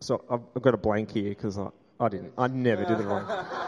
So 0.00 0.22
I've, 0.30 0.40
I've 0.54 0.62
got 0.62 0.74
a 0.74 0.78
blank 0.78 1.12
here 1.12 1.30
because 1.30 1.58
I, 1.58 1.68
I 1.98 2.08
didn't. 2.08 2.32
I 2.36 2.48
never 2.48 2.84
did 2.84 2.98
the 2.98 3.04
wrong. 3.04 3.46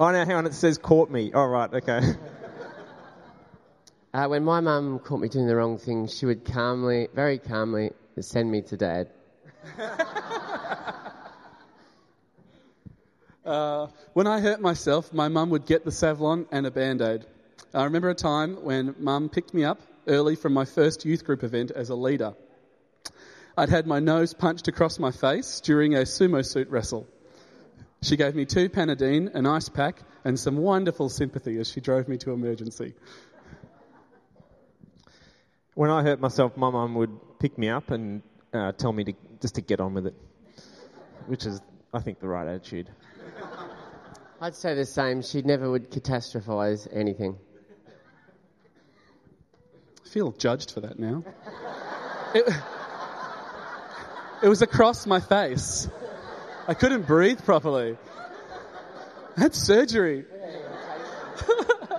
Oh, 0.00 0.10
now 0.10 0.24
hang 0.24 0.34
on. 0.34 0.46
It 0.46 0.54
says 0.54 0.78
caught 0.78 1.10
me. 1.10 1.32
All 1.32 1.48
right. 1.48 1.72
Okay. 1.72 2.00
Uh, 4.14 4.26
when 4.26 4.44
my 4.44 4.60
mum 4.60 4.98
caught 4.98 5.20
me 5.20 5.28
doing 5.28 5.46
the 5.46 5.56
wrong 5.56 5.78
thing, 5.78 6.06
she 6.06 6.26
would 6.26 6.44
calmly, 6.44 7.08
very 7.14 7.38
calmly, 7.38 7.92
send 8.20 8.50
me 8.50 8.60
to 8.60 8.76
dad. 8.76 9.08
Uh, 13.44 13.88
when 14.12 14.28
I 14.28 14.38
hurt 14.38 14.60
myself, 14.60 15.12
my 15.12 15.26
mum 15.26 15.50
would 15.50 15.66
get 15.66 15.84
the 15.84 15.90
Savlon 15.90 16.46
and 16.52 16.64
a 16.64 16.70
band 16.70 17.02
aid. 17.02 17.26
I 17.74 17.82
remember 17.84 18.08
a 18.08 18.14
time 18.14 18.62
when 18.62 18.94
mum 19.00 19.28
picked 19.28 19.52
me 19.52 19.64
up 19.64 19.80
early 20.06 20.36
from 20.36 20.52
my 20.52 20.64
first 20.64 21.04
youth 21.04 21.24
group 21.24 21.42
event 21.42 21.70
as 21.70 21.90
a 21.90 21.94
leader. 21.94 22.34
I'd 23.56 23.68
had 23.68 23.86
my 23.86 24.00
nose 24.00 24.32
punched 24.32 24.68
across 24.68 24.98
my 24.98 25.10
face 25.10 25.60
during 25.60 25.94
a 25.94 26.00
sumo 26.00 26.44
suit 26.44 26.70
wrestle. 26.70 27.06
She 28.02 28.16
gave 28.16 28.34
me 28.34 28.46
two 28.46 28.68
Panadine, 28.68 29.34
an 29.34 29.46
ice 29.46 29.68
pack, 29.68 30.02
and 30.24 30.38
some 30.38 30.56
wonderful 30.56 31.08
sympathy 31.08 31.58
as 31.58 31.70
she 31.70 31.80
drove 31.80 32.08
me 32.08 32.18
to 32.18 32.32
emergency. 32.32 32.94
when 35.74 35.90
I 35.90 36.02
hurt 36.02 36.20
myself, 36.20 36.56
my 36.56 36.70
mum 36.70 36.94
would 36.96 37.38
pick 37.38 37.58
me 37.58 37.68
up 37.68 37.90
and 37.90 38.22
uh, 38.52 38.72
tell 38.72 38.92
me 38.92 39.04
to 39.04 39.12
just 39.40 39.54
to 39.56 39.60
get 39.60 39.80
on 39.80 39.94
with 39.94 40.06
it, 40.06 40.14
which 41.26 41.46
is, 41.46 41.60
I 41.92 42.00
think, 42.00 42.20
the 42.20 42.28
right 42.28 42.46
attitude. 42.46 42.90
I'd 44.40 44.54
say 44.54 44.74
the 44.74 44.84
same. 44.84 45.22
She 45.22 45.42
never 45.42 45.70
would 45.70 45.90
catastrophise 45.90 46.88
anything. 46.92 47.38
Feel 50.12 50.32
judged 50.32 50.70
for 50.72 50.80
that 50.82 50.98
now. 50.98 51.24
It, 52.34 52.46
it 54.42 54.48
was 54.48 54.60
across 54.60 55.06
my 55.06 55.20
face. 55.20 55.88
I 56.68 56.74
couldn't 56.74 57.06
breathe 57.06 57.42
properly. 57.46 57.96
Had 59.38 59.54
surgery. 59.54 60.26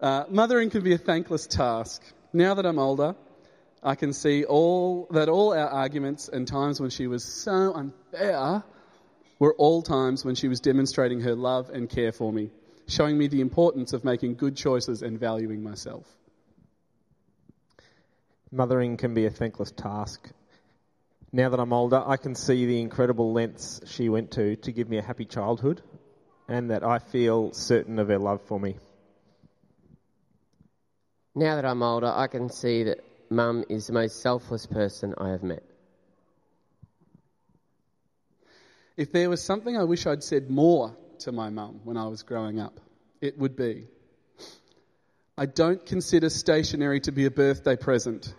uh, 0.00 0.26
mothering 0.30 0.70
can 0.70 0.84
be 0.84 0.92
a 0.92 0.98
thankless 0.98 1.48
task. 1.48 2.00
Now 2.32 2.54
that 2.54 2.64
I'm 2.64 2.78
older, 2.78 3.16
I 3.82 3.96
can 3.96 4.12
see 4.12 4.44
all 4.44 5.08
that 5.10 5.28
all 5.28 5.52
our 5.52 5.68
arguments 5.68 6.28
and 6.28 6.46
times 6.46 6.80
when 6.80 6.90
she 6.90 7.08
was 7.08 7.24
so 7.24 7.74
unfair 7.74 8.62
were 9.40 9.54
all 9.54 9.82
times 9.82 10.24
when 10.24 10.36
she 10.36 10.46
was 10.46 10.60
demonstrating 10.60 11.22
her 11.22 11.34
love 11.34 11.70
and 11.70 11.90
care 11.90 12.12
for 12.12 12.32
me, 12.32 12.50
showing 12.86 13.18
me 13.18 13.26
the 13.26 13.40
importance 13.40 13.92
of 13.92 14.04
making 14.04 14.36
good 14.36 14.56
choices 14.56 15.02
and 15.02 15.18
valuing 15.18 15.62
myself. 15.62 16.06
Mothering 18.52 18.96
can 18.96 19.12
be 19.14 19.26
a 19.26 19.30
thankless 19.30 19.72
task. 19.72 20.30
Now 21.32 21.50
that 21.50 21.60
I'm 21.60 21.72
older, 21.72 22.02
I 22.06 22.16
can 22.16 22.34
see 22.34 22.66
the 22.66 22.80
incredible 22.80 23.32
lengths 23.32 23.80
she 23.86 24.08
went 24.08 24.30
to 24.32 24.56
to 24.56 24.72
give 24.72 24.88
me 24.88 24.98
a 24.98 25.02
happy 25.02 25.24
childhood, 25.24 25.82
and 26.48 26.70
that 26.70 26.84
I 26.84 27.00
feel 27.00 27.52
certain 27.52 27.98
of 27.98 28.08
her 28.08 28.18
love 28.18 28.40
for 28.42 28.58
me. 28.60 28.76
Now 31.34 31.56
that 31.56 31.66
I'm 31.66 31.82
older, 31.82 32.06
I 32.06 32.28
can 32.28 32.48
see 32.48 32.84
that 32.84 33.00
mum 33.28 33.64
is 33.68 33.88
the 33.88 33.92
most 33.92 34.22
selfless 34.22 34.66
person 34.66 35.14
I 35.18 35.30
have 35.30 35.42
met. 35.42 35.64
If 38.96 39.12
there 39.12 39.28
was 39.28 39.42
something 39.42 39.76
I 39.76 39.84
wish 39.84 40.06
I'd 40.06 40.22
said 40.22 40.48
more 40.48 40.96
to 41.20 41.32
my 41.32 41.50
mum 41.50 41.80
when 41.84 41.96
I 41.96 42.06
was 42.06 42.22
growing 42.22 42.60
up, 42.60 42.80
it 43.20 43.38
would 43.38 43.56
be 43.56 43.86
I 45.38 45.44
don't 45.44 45.84
consider 45.84 46.30
stationery 46.30 47.00
to 47.00 47.12
be 47.12 47.26
a 47.26 47.30
birthday 47.30 47.76
present. 47.76 48.32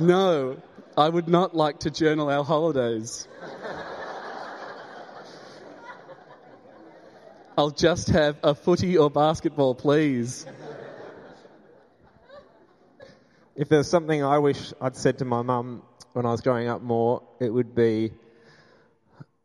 No, 0.00 0.56
I 0.96 1.08
would 1.08 1.28
not 1.28 1.56
like 1.56 1.80
to 1.80 1.90
journal 1.90 2.30
our 2.30 2.44
holidays. 2.44 3.26
I'll 7.58 7.70
just 7.70 8.08
have 8.10 8.38
a 8.44 8.54
footy 8.54 8.96
or 8.96 9.10
basketball, 9.10 9.74
please. 9.74 10.46
If 13.58 13.68
there's 13.68 13.88
something 13.88 14.22
I 14.22 14.38
wish 14.38 14.72
I'd 14.80 14.94
said 14.94 15.18
to 15.18 15.24
my 15.24 15.42
mum 15.42 15.82
when 16.12 16.24
I 16.24 16.30
was 16.30 16.42
growing 16.42 16.68
up 16.68 16.80
more, 16.80 17.24
it 17.40 17.52
would 17.52 17.74
be. 17.74 18.12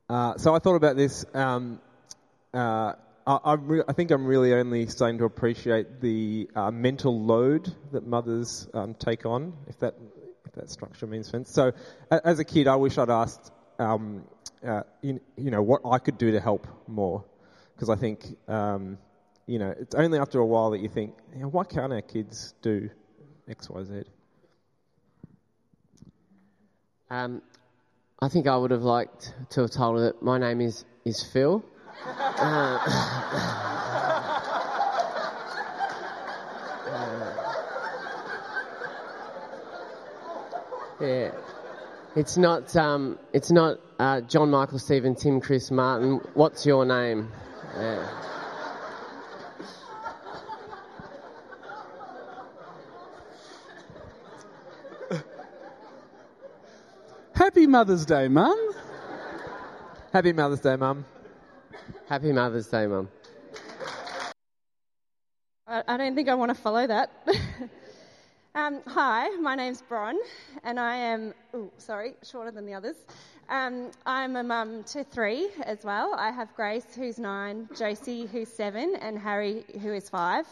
Uh, 0.08 0.38
so 0.38 0.54
I 0.54 0.60
thought 0.60 0.76
about 0.76 0.96
this. 0.96 1.26
Um, 1.34 1.82
uh, 2.54 2.94
I, 3.26 3.54
re- 3.54 3.82
I 3.88 3.94
think 3.94 4.12
I'm 4.12 4.28
really 4.28 4.54
only 4.54 4.86
starting 4.86 5.18
to 5.18 5.26
appreciate 5.26 6.00
the 6.00 6.48
uh, 6.56 6.70
mental 6.70 7.24
load 7.26 7.74
that 7.92 8.06
mothers 8.06 8.68
um, 8.76 8.94
take 8.94 9.26
on, 9.26 9.54
if 9.66 9.80
that 9.80 9.96
if 10.46 10.52
that 10.52 10.70
structure 10.70 11.08
means 11.08 11.28
sense. 11.28 11.52
So, 11.52 11.72
a- 12.12 12.22
as 12.24 12.38
a 12.38 12.44
kid, 12.44 12.68
I 12.68 12.76
wish 12.76 13.00
I'd 13.00 13.10
asked, 13.10 13.52
um, 13.80 14.26
uh, 14.64 14.84
you, 15.02 15.22
you 15.38 15.50
know, 15.50 15.64
what 15.64 15.82
I 15.90 15.98
could 15.98 16.20
do 16.20 16.34
to 16.34 16.40
help 16.40 16.68
more, 16.88 17.26
because 17.74 17.90
I 17.90 17.96
think, 17.96 18.24
um, 18.48 19.00
you 19.48 19.58
know, 19.58 19.74
it's 19.76 19.96
only 19.96 20.20
after 20.20 20.38
a 20.38 20.46
while 20.46 20.70
that 20.70 20.82
you 20.82 20.90
think, 20.90 21.16
know, 21.36 21.48
why 21.48 21.64
can't 21.64 21.92
our 21.92 22.04
kids 22.04 22.54
do 22.62 22.92
X, 23.48 23.70
Y, 23.70 23.84
Z? 23.84 24.04
Um, 27.10 27.42
I 28.20 28.30
think 28.30 28.48
I 28.48 28.56
would 28.56 28.72
have 28.72 28.84
liked 28.84 29.34
to 29.52 29.62
have 29.62 29.72
told 29.72 29.98
her 30.00 30.06
that 30.06 30.24
my 30.24 30.38
name 30.38 30.62
is, 30.62 30.86
is 31.06 31.24
Phil. 31.24 31.64
Uh, 32.06 32.80
yeah. 41.02 41.32
It's 42.16 42.38
not, 42.38 42.76
um, 42.76 43.20
it's 43.34 43.52
not 43.52 43.80
uh, 44.00 44.22
John 44.22 44.52
Michael 44.52 44.80
Stephen 44.80 45.16
Tim 45.16 45.42
Chris 45.42 45.70
Martin. 45.72 46.22
What's 46.34 46.66
your 46.66 46.86
name? 46.86 47.32
Yeah. 47.76 48.43
Happy 57.54 57.68
Mother's 57.68 58.04
Day, 58.08 58.28
Mum. 58.30 58.72
Happy 60.12 60.34
Mother's 60.34 60.62
Day, 60.62 60.76
Mum. 60.76 61.06
Happy 62.10 62.32
Mother's 62.32 62.66
Day, 62.66 62.88
Mum. 62.88 63.08
I, 65.68 65.84
I 65.88 65.98
don't 65.98 66.16
think 66.16 66.30
I 66.30 66.34
want 66.34 66.50
to 66.50 66.60
follow 66.60 66.88
that. 66.88 67.12
um, 68.56 68.82
hi, 68.88 69.30
my 69.40 69.54
name's 69.54 69.84
Bron, 69.84 70.18
and 70.64 70.80
I 70.80 70.96
am, 70.96 71.36
ooh, 71.54 71.72
sorry, 71.78 72.16
shorter 72.24 72.50
than 72.50 72.66
the 72.66 72.74
others. 72.74 72.96
Um, 73.48 73.92
I'm 74.04 74.36
a 74.36 74.42
mum 74.42 74.84
to 74.86 75.04
three 75.04 75.50
as 75.62 75.84
well. 75.84 76.16
I 76.18 76.32
have 76.32 76.56
Grace, 76.56 76.88
who's 76.96 77.20
nine, 77.20 77.70
Josie, 77.78 78.26
who's 78.26 78.50
seven, 78.50 78.96
and 79.00 79.20
Harry, 79.20 79.64
who 79.80 79.94
is 79.94 80.10
five. 80.10 80.48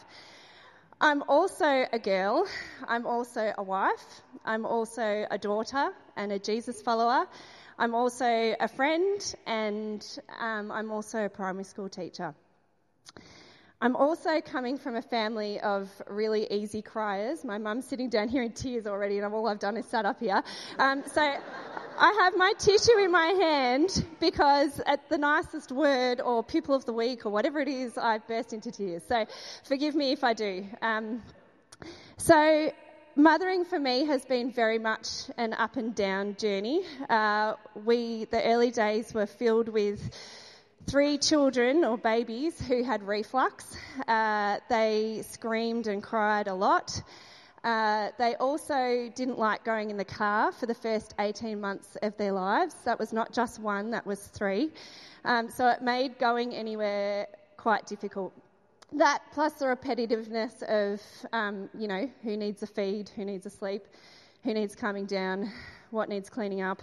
I'm 1.04 1.24
also 1.28 1.88
a 1.92 1.98
girl. 1.98 2.46
I'm 2.88 3.08
also 3.08 3.52
a 3.58 3.64
wife. 3.64 4.22
I'm 4.46 4.68
also 4.68 5.26
a 5.32 5.38
daughter 5.40 5.94
and 6.16 6.32
a 6.32 6.40
Jesus 6.40 6.82
follower. 6.82 7.26
I'm 7.80 7.96
also 7.96 8.56
a 8.60 8.68
friend, 8.68 9.36
and 9.48 10.06
um, 10.40 10.72
I'm 10.72 10.92
also 10.92 11.26
a 11.26 11.30
primary 11.30 11.64
school 11.64 11.90
teacher. 11.90 12.36
I'm 13.84 13.96
also 13.96 14.40
coming 14.42 14.78
from 14.78 14.96
a 14.96 15.02
family 15.02 15.60
of 15.60 15.90
really 16.08 16.46
easy 16.52 16.84
criers. 16.84 17.44
My 17.44 17.58
mum's 17.58 17.88
sitting 17.88 18.10
down 18.10 18.30
here 18.30 18.44
in 18.44 18.52
tears 18.52 18.86
already, 18.86 19.18
and 19.18 19.34
all 19.34 19.48
I've 19.48 19.58
done 19.58 19.76
is 19.76 19.88
sat 19.88 20.06
up 20.06 20.20
here. 20.20 20.44
Um, 20.78 21.02
so 21.12 21.22
I 21.22 22.20
have 22.22 22.38
my 22.38 22.54
tissue 22.60 23.00
in 23.00 23.12
my 23.12 23.28
hand 23.28 24.06
because 24.20 24.80
at 24.86 25.10
the 25.10 25.18
nicest 25.18 25.72
word 25.72 26.22
or 26.22 26.44
pupil 26.44 26.76
of 26.76 26.86
the 26.86 26.94
week 26.94 27.26
or 27.26 27.32
whatever 27.32 27.60
it 27.60 27.68
is, 27.68 27.98
I 27.98 28.20
burst 28.20 28.54
into 28.54 28.72
tears. 28.72 29.02
So 29.08 29.26
forgive 29.64 29.96
me 29.96 30.12
if 30.12 30.24
I 30.24 30.34
do. 30.34 30.64
Um, 30.84 31.24
so 32.18 32.72
mothering 33.16 33.66
for 33.66 33.80
me 33.80 34.06
has 34.06 34.24
been 34.26 34.52
very 34.52 34.80
much 34.80 35.08
an 35.38 35.54
up 35.54 35.78
and 35.78 35.94
down 35.94 36.36
journey. 36.38 36.84
Uh, 37.10 37.56
we, 37.86 38.26
the 38.26 38.44
early 38.44 38.72
days 38.72 39.14
were 39.14 39.26
filled 39.26 39.70
with 39.70 40.00
three 40.88 41.18
children 41.18 41.84
or 41.84 41.98
babies 41.98 42.60
who 42.60 42.84
had 42.84 43.04
reflux. 43.04 43.76
Uh, 44.08 44.60
they 44.70 45.24
screamed 45.30 45.88
and 45.88 46.02
cried 46.02 46.48
a 46.48 46.54
lot. 46.54 47.02
Uh, 47.64 48.10
they 48.18 48.36
also 48.36 49.12
didn't 49.16 49.38
like 49.38 49.64
going 49.64 49.92
in 49.92 49.98
the 49.98 50.06
car 50.06 50.52
for 50.52 50.66
the 50.66 50.74
first 50.74 51.14
18 51.20 51.62
months 51.62 51.96
of 52.02 52.18
their 52.18 52.32
lives. 52.32 52.74
That 52.86 52.98
was 52.98 53.14
not 53.14 53.32
just 53.34 53.60
one, 53.60 53.92
that 53.92 54.06
was 54.06 54.20
three. 54.20 54.72
Um, 55.24 55.50
so 55.50 55.68
it 55.70 55.82
made 55.82 56.18
going 56.18 56.54
anywhere 56.54 57.28
quite 57.58 57.86
difficult. 57.86 58.34
That 58.94 59.22
plus 59.32 59.54
the 59.54 59.66
repetitiveness 59.66 60.64
of, 60.64 61.02
um, 61.32 61.70
you 61.78 61.88
know, 61.88 62.10
who 62.24 62.36
needs 62.36 62.62
a 62.62 62.68
feed, 62.68 63.10
who 63.10 63.24
needs 63.24 63.46
a 63.46 63.50
sleep, 63.50 63.84
who 64.44 64.54
needs 64.54 64.76
calming 64.76 65.06
down, 65.06 65.50
what 65.92 66.10
needs 66.10 66.30
cleaning 66.30 66.62
up. 66.62 66.82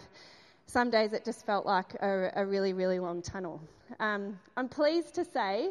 Some 0.67 0.89
days 0.91 1.13
it 1.13 1.25
just 1.25 1.45
felt 1.45 1.67
like 1.67 1.95
a, 2.01 2.31
a 2.37 2.47
really, 2.47 2.73
really 2.73 2.99
long 2.99 3.21
tunnel. 3.21 3.61
Um, 4.01 4.39
I'm 4.57 4.69
pleased 4.69 5.15
to 5.17 5.25
say 5.25 5.71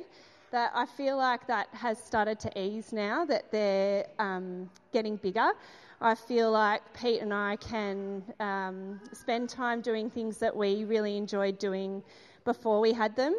that 0.52 0.72
I 0.76 0.86
feel 0.86 1.18
like 1.18 1.48
that 1.48 1.70
has 1.72 1.98
started 1.98 2.40
to 2.42 2.60
ease 2.60 2.94
now, 2.94 3.26
that 3.26 3.52
they're 3.52 4.06
um, 4.20 4.70
getting 4.94 5.16
bigger. 5.18 5.52
I 6.02 6.14
feel 6.14 6.52
like 6.52 6.82
Pete 6.94 7.22
and 7.22 7.34
I 7.34 7.56
can 7.56 8.24
um, 8.40 9.00
spend 9.12 9.50
time 9.50 9.82
doing 9.82 10.10
things 10.10 10.38
that 10.38 10.56
we 10.56 10.84
really 10.84 11.18
enjoyed 11.18 11.58
doing 11.58 12.04
before 12.46 12.80
we 12.80 12.94
had 12.94 13.16
them, 13.16 13.36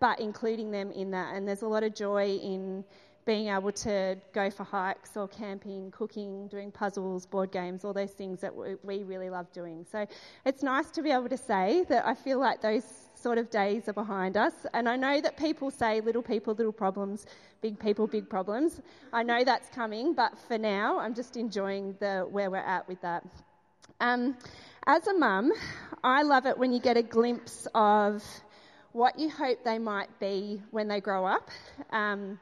but 0.00 0.20
including 0.20 0.70
them 0.70 0.90
in 0.90 1.10
that. 1.12 1.34
And 1.34 1.46
there's 1.46 1.62
a 1.62 1.68
lot 1.68 1.82
of 1.82 1.94
joy 1.94 2.36
in 2.36 2.84
being 3.28 3.48
able 3.48 3.70
to 3.70 4.16
go 4.32 4.48
for 4.48 4.64
hikes 4.64 5.14
or 5.14 5.28
camping, 5.28 5.90
cooking, 5.90 6.48
doing 6.48 6.72
puzzles, 6.72 7.26
board 7.26 7.52
games, 7.52 7.84
all 7.84 7.92
those 7.92 8.12
things 8.12 8.40
that 8.40 8.50
we 8.82 9.02
really 9.02 9.28
love 9.28 9.52
doing. 9.52 9.84
So 9.92 10.06
it's 10.46 10.62
nice 10.62 10.90
to 10.92 11.02
be 11.02 11.10
able 11.10 11.28
to 11.28 11.36
say 11.36 11.84
that 11.90 12.06
I 12.06 12.14
feel 12.14 12.40
like 12.40 12.62
those 12.62 12.84
sort 13.14 13.36
of 13.36 13.50
days 13.50 13.86
are 13.86 13.92
behind 13.92 14.38
us. 14.38 14.54
And 14.72 14.88
I 14.88 14.96
know 14.96 15.20
that 15.20 15.36
people 15.36 15.70
say 15.70 16.00
little 16.00 16.22
people, 16.22 16.54
little 16.54 16.72
problems, 16.72 17.26
big 17.60 17.78
people, 17.78 18.06
big 18.06 18.30
problems. 18.30 18.80
I 19.12 19.24
know 19.24 19.44
that's 19.44 19.68
coming, 19.74 20.14
but 20.14 20.32
for 20.48 20.56
now, 20.56 20.98
I'm 20.98 21.12
just 21.12 21.36
enjoying 21.36 21.96
the 22.00 22.26
where 22.30 22.50
we're 22.50 22.56
at 22.56 22.88
with 22.88 23.02
that. 23.02 23.24
Um, 24.00 24.38
as 24.86 25.06
a 25.06 25.12
mum, 25.12 25.52
I 26.02 26.22
love 26.22 26.46
it 26.46 26.56
when 26.56 26.72
you 26.72 26.80
get 26.80 26.96
a 26.96 27.02
glimpse 27.02 27.68
of 27.74 28.24
what 28.92 29.18
you 29.18 29.30
hope 29.30 29.64
they 29.64 29.78
might 29.78 30.18
be 30.18 30.62
when 30.70 30.88
they 30.88 31.00
grow 31.00 31.26
up. 31.26 31.50
Um, 31.90 32.38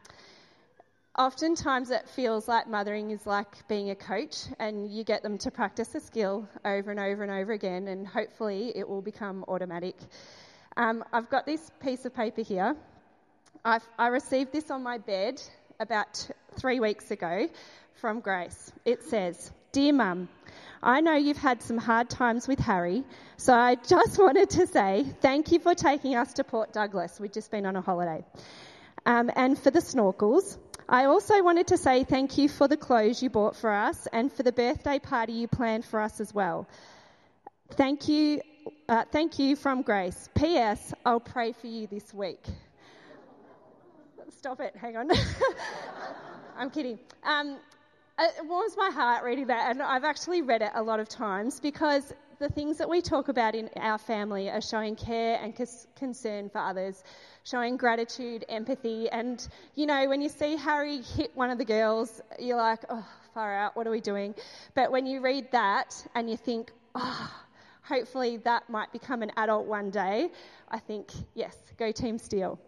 Oftentimes, 1.18 1.90
it 1.90 2.06
feels 2.11 2.46
like 2.46 2.68
mothering 2.68 3.11
is 3.11 3.26
like 3.26 3.66
being 3.68 3.88
a 3.88 3.94
coach, 3.94 4.37
and 4.59 4.90
you 4.90 5.02
get 5.02 5.22
them 5.22 5.38
to 5.38 5.50
practice 5.50 5.94
a 5.94 6.00
skill 6.00 6.46
over 6.62 6.90
and 6.90 7.00
over 7.00 7.22
and 7.22 7.32
over 7.32 7.52
again, 7.52 7.88
and 7.88 8.06
hopefully, 8.06 8.70
it 8.76 8.87
will 8.87 9.00
become 9.00 9.42
automatic. 9.48 9.96
Um, 10.76 11.02
I've 11.14 11.30
got 11.30 11.46
this 11.46 11.70
piece 11.80 12.04
of 12.04 12.14
paper 12.14 12.42
here. 12.42 12.76
I've, 13.64 13.88
i 13.98 14.09
received 14.09 14.52
this 14.52 14.70
on 14.70 14.82
my 14.82 14.98
bed 14.98 15.40
about 15.80 16.12
t- 16.12 16.35
three 16.61 16.80
weeks 16.80 17.11
ago 17.11 17.48
from 17.94 18.20
Grace. 18.20 18.70
It 18.85 19.02
says, 19.02 19.50
Dear 19.76 19.92
Mum, 19.92 20.30
I 20.82 21.02
know 21.02 21.16
you've 21.16 21.36
had 21.36 21.60
some 21.60 21.76
hard 21.76 22.08
times 22.08 22.48
with 22.48 22.58
Harry, 22.60 23.04
so 23.36 23.52
I 23.52 23.74
just 23.74 24.18
wanted 24.26 24.48
to 24.48 24.66
say 24.66 25.04
thank 25.20 25.52
you 25.52 25.58
for 25.58 25.74
taking 25.74 26.16
us 26.16 26.32
to 26.32 26.44
Port 26.44 26.72
Douglas. 26.72 27.20
We've 27.20 27.30
just 27.30 27.50
been 27.50 27.66
on 27.66 27.76
a 27.76 27.82
holiday. 27.82 28.24
Um, 29.04 29.30
and 29.36 29.58
for 29.58 29.70
the 29.70 29.80
snorkels. 29.80 30.56
I 30.88 31.04
also 31.04 31.42
wanted 31.42 31.66
to 31.66 31.76
say 31.76 32.04
thank 32.04 32.38
you 32.38 32.48
for 32.48 32.68
the 32.68 32.78
clothes 32.78 33.22
you 33.22 33.28
bought 33.28 33.54
for 33.54 33.70
us 33.70 34.08
and 34.14 34.32
for 34.32 34.42
the 34.42 34.50
birthday 34.50 34.98
party 34.98 35.34
you 35.34 35.46
planned 35.46 35.84
for 35.84 36.00
us 36.00 36.20
as 36.22 36.32
well. 36.32 36.66
Thank 37.72 38.08
you, 38.08 38.40
uh, 38.88 39.04
thank 39.12 39.38
you 39.38 39.56
from 39.56 39.82
Grace. 39.82 40.30
P.S. 40.34 40.94
I'll 41.04 41.20
pray 41.20 41.52
for 41.52 41.66
you 41.66 41.86
this 41.86 42.14
week. 42.14 42.42
Stop 44.38 44.62
it, 44.62 44.74
hang 44.74 44.96
on. 44.96 45.10
I'm 46.56 46.70
kidding. 46.70 46.98
Um, 47.22 47.58
it 48.18 48.46
warms 48.46 48.76
my 48.76 48.90
heart 48.90 49.24
reading 49.24 49.48
that, 49.48 49.70
and 49.70 49.83
I've 49.83 50.05
actually 50.05 50.42
read 50.42 50.62
it 50.62 50.70
a 50.74 50.83
lot 50.83 51.00
of 51.00 51.09
times 51.09 51.61
because 51.61 52.14
the 52.38 52.48
things 52.48 52.79
that 52.79 52.88
we 52.88 53.00
talk 53.00 53.29
about 53.29 53.55
in 53.55 53.70
our 53.76 53.98
family 53.98 54.50
are 54.50 54.61
showing 54.61 54.96
care 54.96 55.38
and 55.42 55.55
concern 55.96 56.50
for 56.50 56.59
others, 56.59 57.02
showing 57.44 57.76
gratitude, 57.76 58.44
empathy. 58.48 59.09
And, 59.09 59.46
you 59.74 59.87
know, 59.87 60.09
when 60.09 60.20
you 60.20 60.29
see 60.29 60.57
Harry 60.57 61.00
hit 61.00 61.31
one 61.35 61.50
of 61.50 61.59
the 61.59 61.64
girls, 61.64 62.20
you're 62.38 62.57
like, 62.57 62.85
oh, 62.88 63.07
far 63.35 63.55
out, 63.55 63.76
what 63.76 63.87
are 63.87 63.90
we 63.90 64.00
doing? 64.00 64.35
But 64.74 64.90
when 64.90 65.07
you 65.07 65.20
read 65.20 65.50
that 65.52 66.07
and 66.14 66.29
you 66.29 66.37
think, 66.37 66.72
oh, 66.94 67.35
hopefully 67.83 68.38
that 68.38 68.68
might 68.68 68.92
become 68.92 69.22
an 69.22 69.33
adult 69.37 69.66
one 69.66 69.90
day, 69.90 70.31
I 70.70 70.79
think, 70.79 71.11
yes, 71.35 71.57
go 71.79 71.92
Team 71.92 72.18
Steel. 72.18 72.59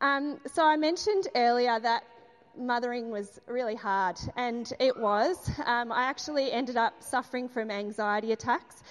Um, 0.00 0.38
so 0.52 0.64
I 0.64 0.76
mentioned 0.76 1.28
earlier 1.34 1.78
that 1.78 2.04
mothering 2.58 3.10
was 3.10 3.40
really 3.46 3.74
hard, 3.74 4.18
and 4.36 4.70
it 4.78 4.96
was. 4.96 5.36
Um, 5.64 5.92
I 5.92 6.04
actually 6.04 6.52
ended 6.52 6.76
up 6.76 7.02
suffering 7.02 7.48
from 7.48 7.70
anxiety 7.70 8.32
attacks. 8.32 8.82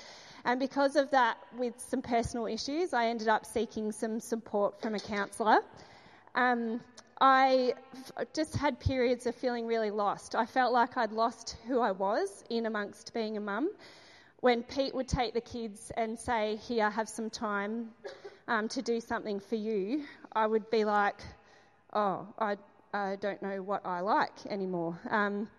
And 0.45 0.59
because 0.59 0.95
of 0.95 1.09
that, 1.11 1.37
with 1.57 1.79
some 1.79 2.01
personal 2.01 2.45
issues, 2.45 2.93
I 2.93 3.07
ended 3.07 3.27
up 3.27 3.45
seeking 3.45 3.91
some 3.91 4.19
support 4.19 4.79
from 4.79 4.93
a 4.93 4.99
counsellor. 4.99 5.59
Um, 6.35 6.81
I 7.19 7.73
f- 7.93 8.27
just 8.33 8.55
had 8.55 8.79
periods 8.79 9.25
of 9.25 9.35
feeling 9.35 9.65
really 9.65 9.89
lost. 9.89 10.35
I 10.35 10.45
felt 10.45 10.73
like 10.73 10.97
I'd 10.97 11.13
lost 11.13 11.57
who 11.67 11.79
I 11.79 11.91
was 11.91 12.43
in 12.49 12.65
amongst 12.65 13.13
being 13.13 13.37
a 13.37 13.39
mum. 13.39 13.71
When 14.41 14.61
Pete 14.63 14.93
would 14.93 15.07
take 15.07 15.33
the 15.33 15.41
kids 15.41 15.91
and 15.95 16.19
say, 16.19 16.57
Here, 16.57 16.89
have 16.89 17.09
some 17.09 17.29
time 17.29 17.89
um, 18.47 18.67
to 18.69 18.81
do 18.81 18.99
something 18.99 19.39
for 19.39 19.55
you, 19.55 20.03
I 20.31 20.45
would 20.45 20.69
be 20.69 20.83
like, 20.83 21.15
Oh, 21.93 22.27
I, 22.37 22.57
I 22.95 23.17
don't 23.17 23.41
know 23.41 23.61
what 23.61 23.85
I 23.85 23.99
like 23.99 24.45
anymore. 24.45 24.97
Um, 25.09 25.49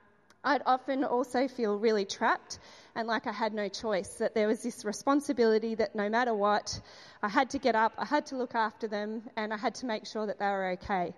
I'd 0.43 0.63
often 0.65 1.05
also 1.05 1.49
feel 1.49 1.79
really 1.79 2.07
trapped 2.07 2.59
and 2.95 3.07
like 3.07 3.27
I 3.27 3.33
had 3.33 3.53
no 3.53 3.69
choice, 3.69 4.09
that 4.15 4.35
there 4.35 4.49
was 4.49 4.63
this 4.63 4.87
responsibility 4.87 5.75
that 5.75 5.95
no 5.95 6.09
matter 6.09 6.33
what, 6.33 6.81
I 7.23 7.29
had 7.29 7.51
to 7.51 7.59
get 7.59 7.75
up, 7.75 7.93
I 7.99 8.07
had 8.07 8.25
to 8.27 8.37
look 8.37 8.55
after 8.55 8.89
them, 8.89 9.23
and 9.37 9.53
I 9.53 9.59
had 9.59 9.75
to 9.77 9.87
make 9.87 10.07
sure 10.07 10.27
that 10.27 10.39
they 10.39 10.47
were 10.47 10.79
okay. 10.81 11.13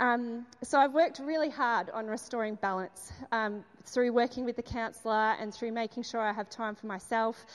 Um, 0.00 0.44
so 0.62 0.78
I've 0.78 0.92
worked 0.92 1.18
really 1.18 1.48
hard 1.48 1.88
on 1.90 2.06
restoring 2.08 2.56
balance 2.56 3.10
um, 3.32 3.64
through 3.84 4.12
working 4.12 4.44
with 4.44 4.56
the 4.56 4.62
counsellor 4.62 5.34
and 5.40 5.52
through 5.52 5.72
making 5.72 6.02
sure 6.02 6.20
I 6.20 6.34
have 6.34 6.50
time 6.50 6.74
for 6.74 6.86
myself, 6.86 7.46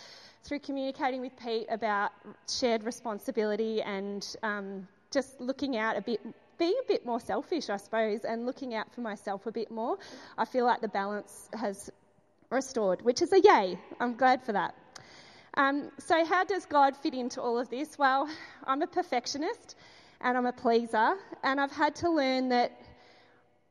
through 0.44 0.60
communicating 0.60 1.22
with 1.22 1.38
Pete 1.38 1.68
about 1.70 2.12
shared 2.50 2.84
responsibility 2.86 3.84
and 3.84 4.36
um, 4.42 4.88
just 5.12 5.40
looking 5.40 5.78
out 5.78 5.96
a 5.96 6.02
bit 6.02 6.20
being 6.58 6.76
a 6.84 6.88
bit 6.88 7.06
more 7.06 7.20
selfish, 7.20 7.70
I 7.70 7.78
suppose, 7.78 8.24
and 8.24 8.46
looking 8.46 8.74
out 8.76 8.94
for 8.94 9.02
myself 9.02 9.46
a 9.46 9.52
bit 9.52 9.72
more, 9.72 9.98
I 10.38 10.46
feel 10.46 10.66
like 10.66 10.82
the 10.82 10.88
balance 10.88 11.50
has 11.54 11.90
restored, 12.50 13.02
which 13.02 13.22
is 13.22 13.32
a 13.34 13.40
yay. 13.40 13.78
I'm 14.00 14.16
glad 14.16 14.44
for 14.44 14.54
that. 14.54 14.76
Um, 15.56 15.92
so, 16.00 16.26
how 16.26 16.44
does 16.44 16.66
God 16.66 16.98
fit 16.98 17.14
into 17.14 17.42
all 17.42 17.60
of 17.60 17.70
this? 17.70 17.98
Well, 17.98 18.28
I'm 18.64 18.82
a 18.82 18.88
perfectionist 18.88 19.76
and 20.22 20.38
I'm 20.38 20.46
a 20.46 20.54
pleaser, 20.54 21.16
and 21.44 21.60
I've 21.60 21.72
had 21.72 21.96
to 21.96 22.10
learn 22.10 22.50
that 22.50 22.72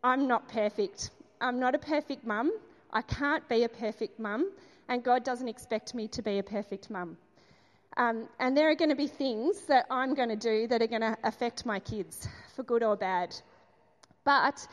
I'm 0.04 0.28
not 0.28 0.48
perfect. 0.48 1.10
I'm 1.40 1.58
not 1.58 1.74
a 1.74 1.78
perfect 1.78 2.24
mum. 2.26 2.52
I 2.92 3.02
can't 3.02 3.48
be 3.48 3.64
a 3.64 3.68
perfect 3.68 4.20
mum, 4.20 4.50
and 4.88 5.02
God 5.02 5.24
doesn't 5.24 5.48
expect 5.48 5.94
me 5.94 6.08
to 6.08 6.22
be 6.22 6.38
a 6.38 6.42
perfect 6.42 6.90
mum. 6.90 7.16
Um, 7.96 8.28
and 8.40 8.56
there 8.56 8.70
are 8.70 8.74
going 8.74 8.90
to 8.90 8.96
be 8.96 9.06
things 9.06 9.62
that 9.62 9.86
I'm 9.90 10.14
going 10.14 10.30
to 10.30 10.36
do 10.36 10.66
that 10.68 10.80
are 10.80 10.86
going 10.86 11.02
to 11.02 11.16
affect 11.24 11.66
my 11.66 11.78
kids, 11.78 12.26
for 12.54 12.62
good 12.62 12.82
or 12.82 12.96
bad. 12.96 13.34
But 14.24 14.66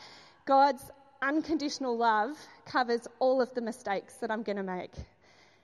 God's 0.46 0.90
unconditional 1.22 1.96
love 1.96 2.36
covers 2.64 3.06
all 3.18 3.42
of 3.42 3.52
the 3.54 3.60
mistakes 3.60 4.14
that 4.14 4.30
I'm 4.30 4.42
going 4.42 4.56
to 4.56 4.62
make. 4.62 4.92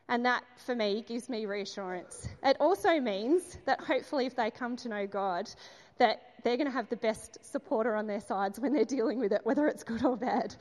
And 0.08 0.24
that, 0.24 0.44
for 0.64 0.74
me, 0.74 1.02
gives 1.06 1.28
me 1.28 1.46
reassurance. 1.46 2.28
It 2.44 2.56
also 2.60 3.00
means 3.00 3.58
that 3.64 3.80
hopefully, 3.80 4.26
if 4.26 4.36
they 4.36 4.50
come 4.50 4.76
to 4.76 4.88
know 4.88 5.06
God, 5.06 5.50
that 5.98 6.22
they're 6.44 6.56
going 6.56 6.68
to 6.68 6.72
have 6.72 6.88
the 6.88 6.96
best 6.96 7.38
supporter 7.42 7.96
on 7.96 8.06
their 8.06 8.20
sides 8.20 8.60
when 8.60 8.72
they're 8.72 8.84
dealing 8.84 9.18
with 9.18 9.32
it, 9.32 9.40
whether 9.44 9.66
it's 9.66 9.82
good 9.82 10.04
or 10.04 10.16
bad. 10.16 10.54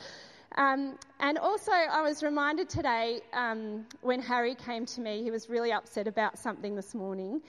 Um, 0.55 0.97
and 1.19 1.37
also, 1.37 1.71
I 1.71 2.01
was 2.01 2.23
reminded 2.23 2.69
today 2.69 3.19
um, 3.33 3.85
when 4.01 4.21
Harry 4.21 4.55
came 4.55 4.85
to 4.87 5.01
me, 5.01 5.21
he 5.21 5.31
was 5.31 5.49
really 5.49 5.73
upset 5.73 6.07
about 6.07 6.37
something 6.37 6.75
this 6.75 6.95
morning, 6.95 7.41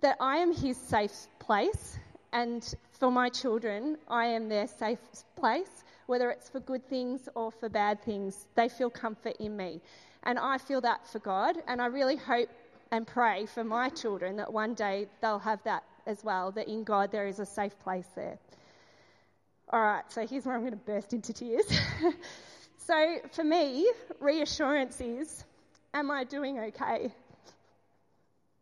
that 0.00 0.16
I 0.20 0.38
am 0.38 0.54
his 0.54 0.76
safe 0.76 1.26
place. 1.38 1.98
And 2.32 2.74
for 2.92 3.10
my 3.10 3.28
children, 3.28 3.98
I 4.08 4.26
am 4.26 4.48
their 4.48 4.66
safe 4.66 4.98
place, 5.36 5.84
whether 6.06 6.30
it's 6.30 6.48
for 6.48 6.60
good 6.60 6.86
things 6.88 7.28
or 7.34 7.50
for 7.50 7.68
bad 7.68 8.02
things. 8.02 8.46
They 8.54 8.68
feel 8.68 8.90
comfort 8.90 9.36
in 9.38 9.56
me. 9.56 9.80
And 10.22 10.38
I 10.38 10.58
feel 10.58 10.80
that 10.80 11.06
for 11.06 11.18
God. 11.18 11.56
And 11.68 11.80
I 11.80 11.86
really 11.86 12.16
hope 12.16 12.48
and 12.90 13.06
pray 13.06 13.46
for 13.46 13.64
my 13.64 13.90
children 13.90 14.36
that 14.36 14.50
one 14.50 14.74
day 14.74 15.08
they'll 15.20 15.38
have 15.38 15.62
that 15.64 15.84
as 16.06 16.24
well, 16.24 16.52
that 16.52 16.68
in 16.68 16.84
God 16.84 17.10
there 17.10 17.26
is 17.26 17.38
a 17.38 17.46
safe 17.46 17.78
place 17.80 18.06
there. 18.14 18.38
All 19.70 19.80
right, 19.80 20.04
so 20.08 20.26
here's 20.26 20.46
where 20.46 20.54
I'm 20.54 20.60
going 20.60 20.72
to 20.72 20.76
burst 20.78 21.12
into 21.12 21.32
tears. 21.32 21.66
so 22.78 23.16
for 23.32 23.44
me, 23.44 23.90
reassurance 24.20 25.00
is 25.00 25.44
Am 25.94 26.10
I 26.10 26.24
doing 26.24 26.58
okay? 26.58 27.10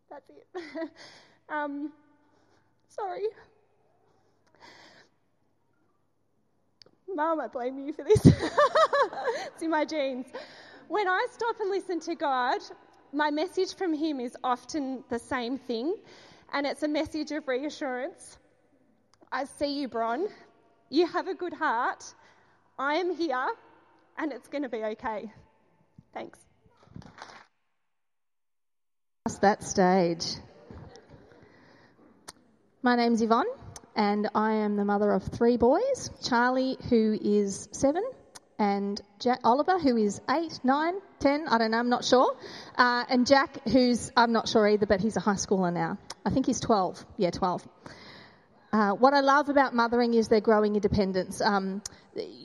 That's 0.09 0.29
it. 0.29 0.89
um, 1.49 1.91
sorry. 2.87 3.23
Mum, 7.13 7.41
I 7.41 7.47
blame 7.47 7.77
you 7.85 7.91
for 7.91 8.03
this. 8.03 8.25
it's 8.25 9.61
in 9.61 9.69
my 9.69 9.83
genes 9.83 10.27
when 10.87 11.07
I 11.07 11.25
stop 11.31 11.59
and 11.59 11.69
listen 11.69 11.99
to 12.01 12.15
God, 12.15 12.59
my 13.11 13.31
message 13.31 13.75
from 13.75 13.93
Him 13.93 14.19
is 14.19 14.35
often 14.43 15.03
the 15.09 15.19
same 15.19 15.57
thing, 15.57 15.95
and 16.53 16.65
it's 16.65 16.83
a 16.83 16.87
message 16.87 17.31
of 17.31 17.47
reassurance. 17.47 18.37
I 19.31 19.45
see 19.45 19.79
you, 19.79 19.87
Bron. 19.87 20.27
You 20.89 21.07
have 21.07 21.27
a 21.27 21.33
good 21.33 21.53
heart. 21.53 22.03
I 22.77 22.95
am 22.95 23.15
here, 23.15 23.47
and 24.17 24.31
it's 24.31 24.47
going 24.47 24.63
to 24.63 24.69
be 24.69 24.83
okay. 24.83 25.31
Thanks. 26.13 26.39
That 29.41 29.63
stage. 29.63 30.25
My 32.81 32.95
name's 32.95 33.21
Yvonne, 33.21 33.45
and 33.95 34.29
I 34.33 34.53
am 34.53 34.75
the 34.75 34.85
mother 34.85 35.11
of 35.11 35.23
three 35.23 35.57
boys 35.57 36.09
Charlie, 36.23 36.77
who 36.89 37.17
is 37.19 37.67
seven, 37.71 38.03
and 38.57 38.99
Jack 39.19 39.39
Oliver, 39.43 39.77
who 39.77 39.97
is 39.97 40.21
eight, 40.29 40.59
nine, 40.63 40.93
ten, 41.19 41.47
I 41.47 41.57
don't 41.57 41.71
know, 41.71 41.77
I'm 41.77 41.89
not 41.89 42.05
sure, 42.05 42.35
uh, 42.77 43.03
and 43.09 43.27
Jack, 43.27 43.67
who's 43.67 44.11
I'm 44.15 44.31
not 44.31 44.47
sure 44.47 44.67
either, 44.67 44.85
but 44.85 45.01
he's 45.01 45.17
a 45.17 45.19
high 45.19 45.33
schooler 45.33 45.73
now. 45.73 45.97
I 46.25 46.29
think 46.29 46.45
he's 46.45 46.59
12. 46.59 47.05
Yeah, 47.17 47.31
12. 47.31 47.67
Uh, 48.75 48.91
what 48.91 49.13
I 49.13 49.21
love 49.21 49.47
about 49.47 49.73
mothering 49.73 50.13
is 50.15 50.27
their 50.27 50.41
growing 50.41 50.75
independence. 50.75 51.39
Um, 51.39 51.81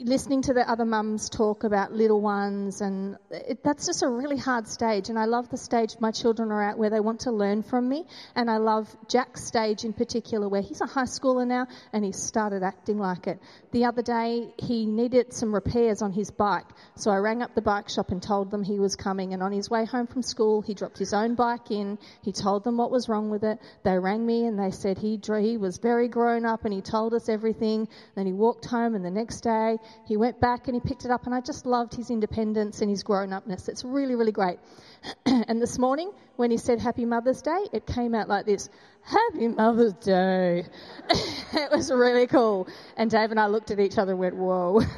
listening 0.01 0.43
to 0.43 0.53
the 0.53 0.69
other 0.69 0.85
mums 0.85 1.29
talk 1.29 1.63
about 1.63 1.93
little 1.93 2.21
ones, 2.21 2.81
and 2.81 3.17
it, 3.31 3.63
that's 3.63 3.87
just 3.87 4.03
a 4.03 4.09
really 4.09 4.37
hard 4.37 4.67
stage. 4.67 5.09
And 5.09 5.19
I 5.19 5.27
love 5.27 5.49
the 5.49 5.57
stage 5.57 5.97
my 6.01 6.11
children 6.11 6.51
are 6.51 6.71
at 6.71 6.79
where 6.79 6.91
they 6.91 6.99
want 6.99 7.21
to 7.21 7.31
learn 7.31 7.63
from 7.63 7.89
me. 7.89 8.05
And 8.35 8.51
I 8.51 8.57
love 8.57 8.89
Jack's 9.09 9.47
stage 9.47 9.85
in 9.85 9.93
particular 9.93 10.49
where 10.49 10.63
he's 10.63 10.81
a 10.81 10.87
high 10.87 11.05
schooler 11.05 11.47
now 11.47 11.67
and 11.93 12.05
he's 12.05 12.21
started 12.21 12.63
acting 12.63 12.99
like 12.99 13.27
it. 13.27 13.39
The 13.71 13.85
other 13.85 14.03
day, 14.03 14.53
he 14.59 14.87
needed 14.87 15.33
some 15.33 15.55
repairs 15.55 16.03
on 16.03 16.13
his 16.13 16.31
bike. 16.31 16.67
So 16.97 17.11
I 17.11 17.17
rang 17.17 17.43
up 17.43 17.55
the 17.55 17.63
bike 17.63 17.89
shop 17.89 18.11
and 18.11 18.23
told 18.23 18.51
them 18.51 18.65
he 18.65 18.81
was 18.81 18.97
coming. 18.97 19.35
And 19.35 19.43
on 19.43 19.53
his 19.53 19.71
way 19.71 19.85
home 19.85 20.09
from 20.09 20.23
school, 20.23 20.63
he 20.63 20.75
dropped 20.75 20.99
his 20.99 21.13
own 21.13 21.37
bike 21.37 21.71
in. 21.71 21.99
He 22.23 22.33
told 22.33 22.65
them 22.65 22.77
what 22.77 22.91
was 22.91 23.09
wrong 23.09 23.31
with 23.31 23.45
it. 23.45 23.59
They 23.85 23.99
rang 23.99 24.25
me 24.25 24.47
and 24.47 24.59
they 24.59 24.73
said 24.73 24.99
he, 24.99 25.21
he 25.41 25.57
was 25.57 25.79
very 25.79 26.09
grown 26.21 26.45
up 26.45 26.67
and 26.67 26.75
he 26.75 26.83
told 26.83 27.15
us 27.15 27.31
everything. 27.31 27.89
Then 28.15 28.27
he 28.27 28.35
walked 28.35 28.67
home 28.67 28.95
and 28.95 29.03
the 29.03 29.11
next 29.11 29.41
day. 29.41 29.79
He 30.07 30.19
went 30.19 30.39
back 30.39 30.69
and 30.69 30.75
he 30.75 30.81
picked 30.81 31.07
it 31.07 31.11
up, 31.11 31.25
and 31.25 31.35
I 31.35 31.41
just 31.41 31.65
loved 31.65 31.95
his 31.95 32.11
independence 32.11 32.83
and 32.83 32.91
his 32.91 33.03
grown 33.03 33.33
upness. 33.33 33.69
It's 33.69 33.85
really, 33.85 34.17
really 34.17 34.33
great. 34.33 34.59
and 35.25 35.63
this 35.63 35.79
morning, 35.79 36.13
when 36.37 36.51
he 36.51 36.59
said 36.59 36.79
Happy 36.79 37.07
Mother's 37.07 37.41
Day, 37.41 37.67
it 37.73 37.87
came 37.87 38.15
out 38.15 38.29
like 38.29 38.45
this 38.45 38.69
Happy 39.03 39.49
Mother's 39.49 39.95
Day. 39.95 40.67
it 41.55 41.71
was 41.71 41.91
really 41.91 42.27
cool. 42.27 42.69
And 42.99 43.11
Dave 43.11 43.31
and 43.31 43.41
I 43.41 43.47
looked 43.47 43.71
at 43.71 43.81
each 43.81 43.97
other 43.97 44.13
and 44.13 44.21
went, 44.21 44.37
Whoa. 44.37 44.83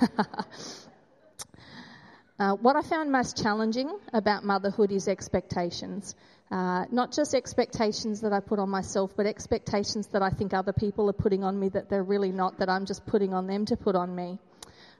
Uh, 2.38 2.54
what 2.54 2.74
I 2.74 2.82
found 2.82 3.12
most 3.12 3.40
challenging 3.40 3.88
about 4.12 4.42
motherhood 4.42 4.90
is 4.90 5.06
expectations. 5.06 6.16
Uh, 6.52 6.84
not 6.90 7.10
just 7.12 7.34
expectations 7.34 8.20
that 8.20 8.34
I 8.34 8.40
put 8.40 8.58
on 8.58 8.68
myself, 8.68 9.14
but 9.16 9.24
expectations 9.24 10.08
that 10.08 10.20
I 10.20 10.28
think 10.28 10.52
other 10.52 10.74
people 10.74 11.08
are 11.08 11.14
putting 11.14 11.42
on 11.44 11.58
me 11.58 11.70
that 11.70 11.88
they're 11.88 12.02
really 12.02 12.30
not, 12.30 12.58
that 12.58 12.68
I'm 12.68 12.84
just 12.84 13.06
putting 13.06 13.32
on 13.32 13.46
them 13.46 13.64
to 13.66 13.76
put 13.76 13.96
on 13.96 14.14
me. 14.14 14.38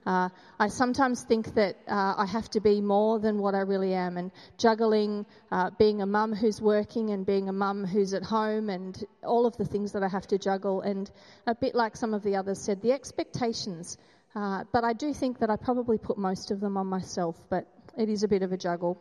Uh, 0.06 0.30
I 0.58 0.68
sometimes 0.68 1.22
think 1.22 1.54
that 1.54 1.76
uh, 1.86 2.14
I 2.16 2.24
have 2.24 2.48
to 2.52 2.60
be 2.60 2.80
more 2.80 3.20
than 3.20 3.38
what 3.38 3.54
I 3.54 3.60
really 3.60 3.92
am, 3.92 4.16
and 4.16 4.30
juggling 4.56 5.26
uh, 5.50 5.68
being 5.78 6.00
a 6.00 6.06
mum 6.06 6.34
who's 6.34 6.58
working 6.58 7.10
and 7.10 7.26
being 7.26 7.50
a 7.50 7.52
mum 7.52 7.84
who's 7.84 8.14
at 8.14 8.22
home, 8.22 8.70
and 8.70 8.96
all 9.22 9.44
of 9.44 9.54
the 9.58 9.66
things 9.66 9.92
that 9.92 10.02
I 10.02 10.08
have 10.08 10.26
to 10.28 10.38
juggle, 10.38 10.80
and 10.80 11.10
a 11.46 11.54
bit 11.54 11.74
like 11.74 11.98
some 11.98 12.14
of 12.14 12.22
the 12.22 12.36
others 12.36 12.62
said, 12.62 12.80
the 12.80 12.92
expectations. 12.92 13.98
Uh, 14.34 14.64
but 14.72 14.84
I 14.84 14.94
do 14.94 15.12
think 15.12 15.40
that 15.40 15.50
I 15.50 15.56
probably 15.56 15.98
put 15.98 16.16
most 16.16 16.50
of 16.50 16.60
them 16.60 16.78
on 16.78 16.86
myself, 16.86 17.36
but 17.50 17.66
it 17.98 18.08
is 18.08 18.22
a 18.22 18.28
bit 18.28 18.42
of 18.42 18.52
a 18.52 18.56
juggle. 18.56 18.98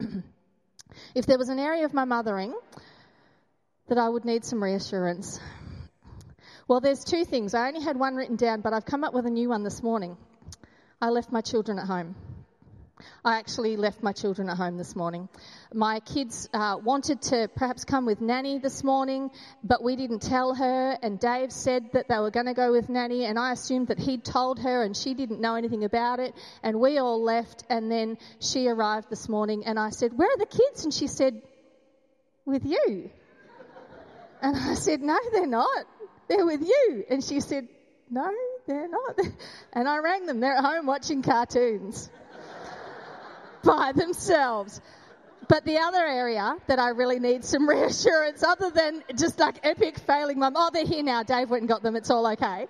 if 1.14 1.26
there 1.26 1.38
was 1.38 1.48
an 1.48 1.58
area 1.58 1.84
of 1.84 1.94
my 1.94 2.04
mothering 2.04 2.54
that 3.88 3.98
I 3.98 4.08
would 4.08 4.24
need 4.24 4.44
some 4.44 4.62
reassurance, 4.62 5.40
well, 6.68 6.80
there's 6.80 7.02
two 7.02 7.24
things. 7.24 7.54
I 7.54 7.68
only 7.68 7.82
had 7.82 7.98
one 7.98 8.14
written 8.14 8.36
down, 8.36 8.60
but 8.60 8.72
I've 8.72 8.84
come 8.84 9.02
up 9.02 9.12
with 9.12 9.26
a 9.26 9.30
new 9.30 9.48
one 9.48 9.64
this 9.64 9.82
morning. 9.82 10.16
I 11.00 11.08
left 11.08 11.32
my 11.32 11.40
children 11.40 11.78
at 11.78 11.86
home. 11.86 12.14
I 13.24 13.38
actually 13.38 13.76
left 13.76 14.02
my 14.02 14.12
children 14.12 14.48
at 14.48 14.56
home 14.56 14.76
this 14.76 14.96
morning. 14.96 15.28
My 15.72 16.00
kids 16.00 16.48
uh, 16.52 16.76
wanted 16.82 17.22
to 17.22 17.48
perhaps 17.54 17.84
come 17.84 18.06
with 18.06 18.20
Nanny 18.20 18.58
this 18.58 18.82
morning, 18.82 19.30
but 19.62 19.82
we 19.82 19.96
didn't 19.96 20.20
tell 20.20 20.54
her. 20.54 20.98
And 21.02 21.18
Dave 21.18 21.52
said 21.52 21.92
that 21.92 22.08
they 22.08 22.18
were 22.18 22.30
going 22.30 22.46
to 22.46 22.54
go 22.54 22.72
with 22.72 22.88
Nanny, 22.88 23.24
and 23.24 23.38
I 23.38 23.52
assumed 23.52 23.88
that 23.88 23.98
he'd 23.98 24.24
told 24.24 24.58
her, 24.60 24.82
and 24.82 24.96
she 24.96 25.14
didn't 25.14 25.40
know 25.40 25.54
anything 25.54 25.84
about 25.84 26.20
it. 26.20 26.34
And 26.62 26.80
we 26.80 26.98
all 26.98 27.22
left, 27.22 27.64
and 27.68 27.90
then 27.90 28.18
she 28.40 28.68
arrived 28.68 29.10
this 29.10 29.28
morning, 29.28 29.64
and 29.66 29.78
I 29.78 29.90
said, 29.90 30.16
"Where 30.16 30.28
are 30.28 30.38
the 30.38 30.46
kids?" 30.46 30.84
And 30.84 30.92
she 30.92 31.06
said, 31.06 31.40
"With 32.44 32.64
you." 32.64 33.10
And 34.42 34.56
I 34.56 34.74
said, 34.74 35.02
"No, 35.02 35.18
they're 35.32 35.46
not. 35.46 35.86
They're 36.28 36.46
with 36.46 36.62
you." 36.62 37.04
And 37.10 37.22
she 37.22 37.40
said, 37.40 37.68
"No, 38.10 38.30
they're 38.66 38.88
not. 38.88 39.18
And 39.72 39.88
I 39.88 39.98
rang 39.98 40.26
them. 40.26 40.40
They're 40.40 40.56
at 40.56 40.64
home 40.64 40.86
watching 40.86 41.22
cartoons 41.22 42.10
by 43.64 43.92
themselves. 43.94 44.80
But 45.48 45.64
the 45.64 45.78
other 45.78 46.04
area 46.06 46.56
that 46.68 46.78
I 46.78 46.90
really 46.90 47.18
need 47.18 47.44
some 47.44 47.68
reassurance, 47.68 48.42
other 48.42 48.70
than 48.70 49.02
just 49.16 49.38
like 49.38 49.58
epic 49.62 49.98
failing 49.98 50.38
mum, 50.38 50.54
oh, 50.56 50.70
they're 50.72 50.86
here 50.86 51.02
now. 51.02 51.22
Dave 51.22 51.50
went 51.50 51.62
and 51.62 51.68
got 51.68 51.82
them. 51.82 51.96
It's 51.96 52.10
all 52.10 52.26
okay. 52.32 52.68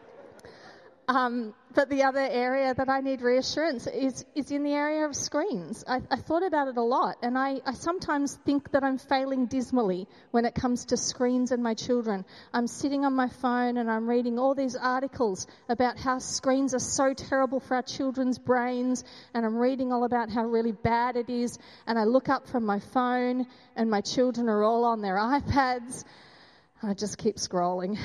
Um, 1.08 1.54
but 1.74 1.88
the 1.88 2.02
other 2.02 2.20
area 2.20 2.74
that 2.74 2.88
I 2.88 3.00
need 3.00 3.22
reassurance 3.22 3.86
is, 3.86 4.24
is 4.34 4.50
in 4.50 4.64
the 4.64 4.72
area 4.72 5.06
of 5.06 5.14
screens. 5.14 5.84
I, 5.86 6.00
I 6.10 6.16
thought 6.16 6.42
about 6.42 6.68
it 6.68 6.76
a 6.76 6.82
lot, 6.82 7.16
and 7.22 7.38
I, 7.38 7.60
I, 7.64 7.74
sometimes 7.74 8.36
think 8.44 8.72
that 8.72 8.82
I'm 8.82 8.98
failing 8.98 9.46
dismally 9.46 10.08
when 10.32 10.44
it 10.44 10.54
comes 10.54 10.86
to 10.86 10.96
screens 10.96 11.52
and 11.52 11.62
my 11.62 11.74
children. 11.74 12.24
I'm 12.52 12.66
sitting 12.66 13.04
on 13.04 13.14
my 13.14 13.28
phone 13.28 13.76
and 13.76 13.90
I'm 13.90 14.08
reading 14.08 14.38
all 14.38 14.54
these 14.54 14.74
articles 14.74 15.46
about 15.68 15.98
how 15.98 16.18
screens 16.18 16.74
are 16.74 16.80
so 16.80 17.14
terrible 17.14 17.60
for 17.60 17.76
our 17.76 17.82
children's 17.82 18.38
brains, 18.38 19.04
and 19.32 19.46
I'm 19.46 19.56
reading 19.56 19.92
all 19.92 20.04
about 20.04 20.30
how 20.30 20.44
really 20.44 20.72
bad 20.72 21.16
it 21.16 21.30
is, 21.30 21.58
and 21.86 21.98
I 21.98 22.04
look 22.04 22.28
up 22.28 22.48
from 22.48 22.66
my 22.66 22.80
phone, 22.80 23.46
and 23.76 23.90
my 23.90 24.00
children 24.00 24.48
are 24.48 24.64
all 24.64 24.84
on 24.84 25.02
their 25.02 25.16
iPads. 25.16 26.04
I 26.82 26.94
just 26.94 27.18
keep 27.18 27.36
scrolling. 27.36 27.98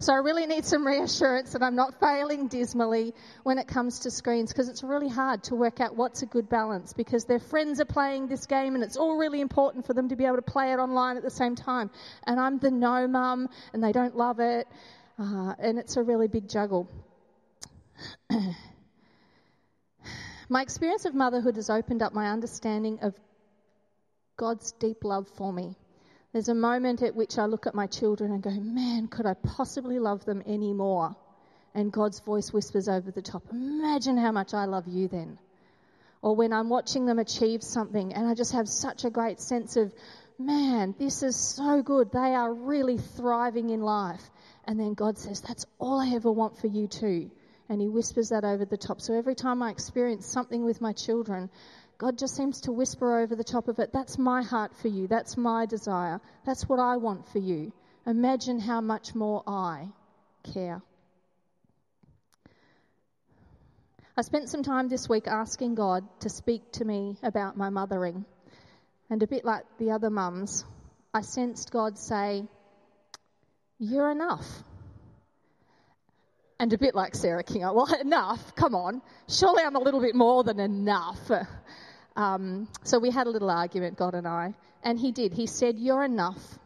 So 0.00 0.12
I 0.12 0.16
really 0.16 0.46
need 0.46 0.64
some 0.64 0.86
reassurance 0.86 1.52
that 1.52 1.62
I'm 1.62 1.76
not 1.76 2.00
failing 2.00 2.48
dismally 2.48 3.14
when 3.42 3.58
it 3.58 3.68
comes 3.68 4.00
to 4.00 4.10
screens 4.10 4.52
because 4.52 4.68
it's 4.68 4.82
really 4.82 5.08
hard 5.08 5.44
to 5.44 5.54
work 5.54 5.80
out 5.80 5.96
what's 5.96 6.22
a 6.22 6.26
good 6.26 6.48
balance 6.48 6.92
because 6.92 7.24
their 7.24 7.38
friends 7.38 7.80
are 7.80 7.84
playing 7.84 8.28
this 8.28 8.46
game 8.46 8.74
and 8.74 8.82
it's 8.82 8.96
all 8.96 9.16
really 9.16 9.40
important 9.40 9.86
for 9.86 9.94
them 9.94 10.08
to 10.08 10.16
be 10.16 10.24
able 10.24 10.36
to 10.36 10.42
play 10.42 10.72
it 10.72 10.78
online 10.78 11.16
at 11.16 11.22
the 11.22 11.30
same 11.30 11.54
time. 11.54 11.90
And 12.26 12.40
I'm 12.40 12.58
the 12.58 12.70
no 12.70 13.06
mum 13.06 13.48
and 13.72 13.82
they 13.82 13.92
don't 13.92 14.16
love 14.16 14.40
it. 14.40 14.66
Uh, 15.18 15.54
and 15.58 15.78
it's 15.78 15.96
a 15.96 16.02
really 16.02 16.28
big 16.28 16.48
juggle. 16.48 16.88
my 20.48 20.62
experience 20.62 21.04
of 21.04 21.14
motherhood 21.14 21.56
has 21.56 21.70
opened 21.70 22.02
up 22.02 22.12
my 22.12 22.30
understanding 22.30 22.98
of 23.02 23.14
God's 24.36 24.72
deep 24.72 25.04
love 25.04 25.28
for 25.36 25.52
me 25.52 25.76
There's 26.32 26.48
a 26.48 26.54
moment 26.54 27.02
at 27.02 27.14
which 27.14 27.38
I 27.38 27.44
look 27.44 27.66
at 27.66 27.74
my 27.74 27.86
children 27.86 28.32
and 28.32 28.42
go, 28.42 28.50
man, 28.50 29.06
could 29.08 29.26
I 29.26 29.34
possibly 29.34 29.98
love 29.98 30.24
them 30.24 30.42
any 30.46 30.72
more? 30.72 31.14
And 31.74 31.92
God's 31.92 32.20
voice 32.20 32.52
whispers 32.52 32.88
over 32.88 33.10
the 33.10 33.22
top, 33.22 33.42
imagine 33.50 34.16
how 34.16 34.32
much 34.32 34.54
I 34.54 34.64
love 34.64 34.88
you 34.88 35.08
then. 35.08 35.38
Or 36.22 36.34
when 36.34 36.52
I'm 36.52 36.68
watching 36.68 37.04
them 37.04 37.18
achieve 37.18 37.62
something 37.62 38.14
and 38.14 38.26
I 38.26 38.34
just 38.34 38.52
have 38.52 38.68
such 38.68 39.04
a 39.04 39.10
great 39.10 39.40
sense 39.40 39.76
of, 39.76 39.92
man, 40.38 40.94
this 40.98 41.22
is 41.22 41.36
so 41.36 41.82
good. 41.82 42.12
They 42.12 42.18
are 42.18 42.52
really 42.52 42.96
thriving 42.96 43.70
in 43.70 43.82
life. 43.82 44.22
And 44.64 44.78
then 44.78 44.94
God 44.94 45.18
says, 45.18 45.40
that's 45.40 45.66
all 45.78 46.00
I 46.00 46.14
ever 46.14 46.30
want 46.30 46.58
for 46.58 46.68
you 46.68 46.86
too. 46.86 47.30
And 47.68 47.80
He 47.80 47.88
whispers 47.88 48.30
that 48.30 48.44
over 48.44 48.64
the 48.64 48.76
top. 48.76 49.00
So 49.00 49.14
every 49.14 49.34
time 49.34 49.62
I 49.62 49.70
experience 49.70 50.26
something 50.26 50.64
with 50.64 50.80
my 50.80 50.92
children, 50.92 51.50
God 51.98 52.18
just 52.18 52.36
seems 52.36 52.62
to 52.62 52.72
whisper 52.72 53.20
over 53.20 53.36
the 53.36 53.44
top 53.44 53.68
of 53.68 53.78
it, 53.78 53.92
That's 53.92 54.18
my 54.18 54.42
heart 54.42 54.72
for 54.76 54.88
you. 54.88 55.06
That's 55.06 55.36
my 55.36 55.66
desire. 55.66 56.20
That's 56.44 56.68
what 56.68 56.80
I 56.80 56.96
want 56.96 57.28
for 57.28 57.38
you. 57.38 57.72
Imagine 58.06 58.58
how 58.58 58.80
much 58.80 59.14
more 59.14 59.42
I 59.46 59.88
care. 60.52 60.82
I 64.16 64.22
spent 64.22 64.50
some 64.50 64.62
time 64.62 64.88
this 64.88 65.08
week 65.08 65.26
asking 65.26 65.74
God 65.74 66.04
to 66.20 66.28
speak 66.28 66.72
to 66.72 66.84
me 66.84 67.16
about 67.22 67.56
my 67.56 67.70
mothering. 67.70 68.24
And 69.08 69.22
a 69.22 69.26
bit 69.26 69.44
like 69.44 69.64
the 69.78 69.92
other 69.92 70.10
mums, 70.10 70.64
I 71.14 71.20
sensed 71.22 71.70
God 71.70 71.98
say, 71.98 72.44
You're 73.78 74.10
enough. 74.10 74.64
And 76.62 76.72
a 76.72 76.78
bit 76.78 76.94
like 76.94 77.16
Sarah 77.16 77.42
King, 77.42 77.62
well, 77.62 77.92
enough, 78.00 78.54
come 78.54 78.76
on. 78.76 79.02
Surely 79.28 79.64
I'm 79.64 79.74
a 79.74 79.80
little 79.80 80.00
bit 80.00 80.14
more 80.14 80.44
than 80.44 80.60
enough. 80.60 81.20
Um, 82.14 82.68
so 82.84 82.98
we 82.98 83.10
had 83.10 83.26
a 83.26 83.30
little 83.30 83.50
argument, 83.50 83.96
God 83.96 84.14
and 84.14 84.28
I, 84.28 84.52
and 84.82 84.98
he 84.98 85.12
did. 85.12 85.32
He 85.32 85.46
said, 85.46 85.78
You're 85.78 86.04
enough. 86.04 86.58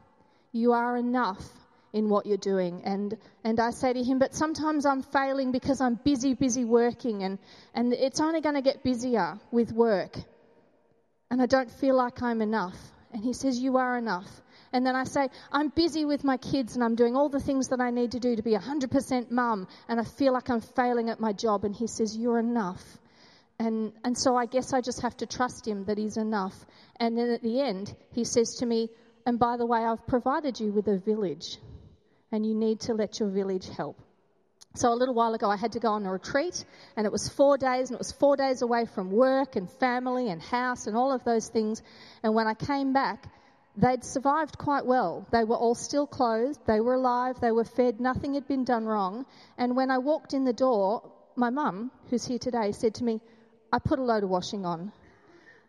You 0.50 0.72
are 0.72 0.96
enough 0.96 1.40
in 1.92 2.08
what 2.08 2.26
you're 2.26 2.36
doing. 2.36 2.82
And, 2.84 3.16
and 3.44 3.60
I 3.60 3.70
say 3.70 3.92
to 3.92 4.02
him, 4.02 4.18
But 4.18 4.34
sometimes 4.34 4.84
I'm 4.84 5.04
failing 5.04 5.52
because 5.52 5.80
I'm 5.80 6.00
busy, 6.02 6.34
busy 6.34 6.64
working, 6.64 7.22
and, 7.22 7.38
and 7.74 7.92
it's 7.92 8.18
only 8.20 8.40
going 8.40 8.56
to 8.56 8.60
get 8.60 8.82
busier 8.82 9.38
with 9.52 9.70
work. 9.70 10.18
And 11.30 11.40
I 11.40 11.46
don't 11.46 11.70
feel 11.70 11.94
like 11.94 12.20
I'm 12.22 12.42
enough. 12.42 12.76
And 13.12 13.22
he 13.22 13.32
says, 13.32 13.56
You 13.56 13.76
are 13.76 13.96
enough. 13.96 14.28
And 14.76 14.84
then 14.84 14.94
I 14.94 15.04
say, 15.04 15.30
I'm 15.50 15.70
busy 15.70 16.04
with 16.04 16.22
my 16.22 16.36
kids 16.36 16.74
and 16.74 16.84
I'm 16.84 16.96
doing 16.96 17.16
all 17.16 17.30
the 17.30 17.40
things 17.40 17.68
that 17.68 17.80
I 17.80 17.90
need 17.90 18.12
to 18.12 18.20
do 18.20 18.36
to 18.36 18.42
be 18.42 18.50
100% 18.50 19.30
mum, 19.30 19.68
and 19.88 19.98
I 19.98 20.04
feel 20.04 20.34
like 20.34 20.50
I'm 20.50 20.60
failing 20.60 21.08
at 21.08 21.18
my 21.18 21.32
job. 21.32 21.64
And 21.64 21.74
he 21.74 21.86
says, 21.86 22.14
You're 22.14 22.38
enough. 22.38 22.84
And, 23.58 23.94
and 24.04 24.18
so 24.18 24.36
I 24.36 24.44
guess 24.44 24.74
I 24.74 24.82
just 24.82 25.00
have 25.00 25.16
to 25.16 25.26
trust 25.26 25.66
him 25.66 25.86
that 25.86 25.96
he's 25.96 26.18
enough. 26.18 26.54
And 27.00 27.16
then 27.16 27.30
at 27.30 27.42
the 27.42 27.58
end, 27.58 27.96
he 28.12 28.24
says 28.24 28.56
to 28.56 28.66
me, 28.66 28.90
And 29.24 29.38
by 29.38 29.56
the 29.56 29.64
way, 29.64 29.80
I've 29.82 30.06
provided 30.06 30.60
you 30.60 30.72
with 30.72 30.88
a 30.88 30.98
village, 30.98 31.56
and 32.30 32.44
you 32.44 32.54
need 32.54 32.80
to 32.80 32.92
let 32.92 33.18
your 33.18 33.30
village 33.30 33.70
help. 33.78 33.98
So 34.74 34.92
a 34.92 34.94
little 34.94 35.14
while 35.14 35.32
ago, 35.32 35.48
I 35.48 35.56
had 35.56 35.72
to 35.72 35.80
go 35.80 35.92
on 35.92 36.04
a 36.04 36.12
retreat, 36.12 36.66
and 36.98 37.06
it 37.06 37.12
was 37.12 37.30
four 37.30 37.56
days, 37.56 37.88
and 37.88 37.94
it 37.94 37.98
was 37.98 38.12
four 38.12 38.36
days 38.36 38.60
away 38.60 38.84
from 38.84 39.10
work 39.10 39.56
and 39.56 39.70
family 39.80 40.28
and 40.28 40.42
house 40.42 40.86
and 40.86 40.94
all 40.94 41.14
of 41.14 41.24
those 41.24 41.48
things. 41.48 41.82
And 42.22 42.34
when 42.34 42.46
I 42.46 42.52
came 42.52 42.92
back, 42.92 43.26
they'd 43.76 44.04
survived 44.04 44.58
quite 44.58 44.86
well. 44.86 45.26
They 45.30 45.44
were 45.44 45.56
all 45.56 45.74
still 45.74 46.06
clothed, 46.06 46.58
they 46.66 46.80
were 46.80 46.94
alive, 46.94 47.40
they 47.40 47.52
were 47.52 47.64
fed, 47.64 48.00
nothing 48.00 48.34
had 48.34 48.48
been 48.48 48.64
done 48.64 48.84
wrong. 48.86 49.26
And 49.58 49.76
when 49.76 49.90
I 49.90 49.98
walked 49.98 50.34
in 50.34 50.44
the 50.44 50.52
door, 50.52 51.12
my 51.36 51.50
mum, 51.50 51.90
who's 52.10 52.26
here 52.26 52.38
today, 52.38 52.72
said 52.72 52.94
to 52.94 53.04
me, 53.04 53.20
I 53.72 53.78
put 53.78 53.98
a 53.98 54.02
load 54.02 54.22
of 54.22 54.30
washing 54.30 54.64
on. 54.64 54.92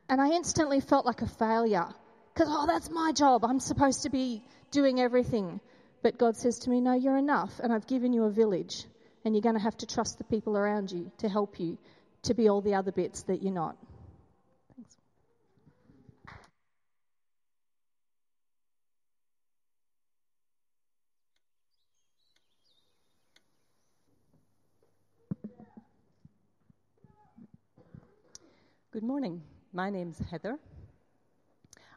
And 0.09 0.21
I 0.21 0.29
instantly 0.29 0.79
felt 0.79 1.05
like 1.05 1.21
a 1.21 1.27
failure 1.27 1.87
because, 2.33 2.47
oh, 2.49 2.67
that's 2.67 2.89
my 2.89 3.11
job. 3.11 3.43
I'm 3.43 3.59
supposed 3.59 4.03
to 4.03 4.09
be 4.09 4.43
doing 4.71 5.01
everything. 5.01 5.59
But 6.03 6.17
God 6.17 6.37
says 6.37 6.59
to 6.59 6.69
me, 6.69 6.79
no, 6.79 6.93
you're 6.93 7.17
enough. 7.17 7.59
And 7.61 7.73
I've 7.73 7.87
given 7.87 8.13
you 8.13 8.23
a 8.23 8.29
village. 8.29 8.85
And 9.25 9.35
you're 9.35 9.41
going 9.41 9.55
to 9.55 9.61
have 9.61 9.77
to 9.77 9.87
trust 9.87 10.19
the 10.19 10.23
people 10.23 10.55
around 10.55 10.91
you 10.91 11.11
to 11.17 11.27
help 11.27 11.59
you 11.59 11.77
to 12.23 12.33
be 12.33 12.47
all 12.47 12.61
the 12.61 12.75
other 12.75 12.91
bits 12.91 13.23
that 13.23 13.41
you're 13.41 13.53
not. 13.53 13.75
Good 28.93 29.03
morning. 29.03 29.41
My 29.73 29.89
name's 29.89 30.17
Heather. 30.31 30.57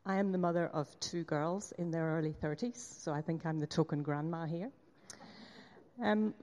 I 0.05 0.17
am 0.17 0.33
the 0.33 0.39
mother 0.39 0.67
of 0.67 0.89
two 0.99 1.23
girls 1.23 1.73
in 1.79 1.93
their 1.93 2.17
early 2.17 2.33
30s, 2.33 3.05
so 3.05 3.13
I 3.13 3.23
think 3.23 3.47
I'm 3.47 3.61
the 3.61 3.67
token 3.69 4.03
grandma 4.03 4.45
here. 4.45 4.73
Um, 6.03 6.35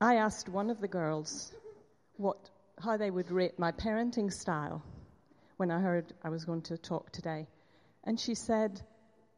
I 0.00 0.16
asked 0.16 0.48
one 0.48 0.70
of 0.70 0.80
the 0.80 0.88
girls 0.88 1.52
what, 2.16 2.36
how 2.82 2.96
they 2.96 3.12
would 3.12 3.30
rate 3.30 3.60
my 3.60 3.70
parenting 3.70 4.32
style 4.32 4.82
when 5.56 5.70
I 5.70 5.78
heard 5.78 6.12
I 6.24 6.28
was 6.28 6.44
going 6.44 6.62
to 6.62 6.76
talk 6.76 7.12
today. 7.12 7.46
And 8.02 8.18
she 8.18 8.34
said, 8.34 8.80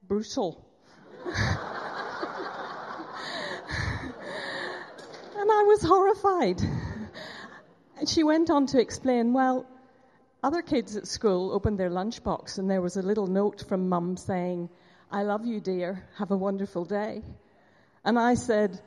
brutal. 0.08 0.64
and 1.26 1.34
I 5.36 5.62
was 5.66 5.82
horrified. 5.82 6.62
And 7.96 8.08
she 8.08 8.24
went 8.24 8.50
on 8.50 8.66
to 8.66 8.80
explain, 8.80 9.32
well, 9.32 9.66
other 10.42 10.62
kids 10.62 10.96
at 10.96 11.06
school 11.06 11.52
opened 11.52 11.78
their 11.78 11.90
lunchbox 11.90 12.58
and 12.58 12.68
there 12.68 12.82
was 12.82 12.96
a 12.96 13.02
little 13.02 13.26
note 13.26 13.64
from 13.68 13.88
mum 13.88 14.16
saying, 14.16 14.68
I 15.10 15.22
love 15.22 15.46
you, 15.46 15.60
dear. 15.60 16.04
Have 16.18 16.32
a 16.32 16.36
wonderful 16.36 16.84
day. 16.84 17.22
And 18.04 18.18
I 18.18 18.34
said, 18.34 18.80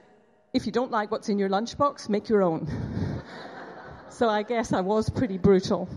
if 0.53 0.65
you 0.65 0.71
don't 0.71 0.91
like 0.91 1.09
what's 1.09 1.29
in 1.29 1.39
your 1.39 1.49
lunchbox, 1.49 2.09
make 2.09 2.27
your 2.29 2.43
own. 2.43 2.67
so 4.09 4.27
I 4.27 4.43
guess 4.43 4.73
I 4.73 4.81
was 4.81 5.09
pretty 5.09 5.37
brutal. 5.37 5.87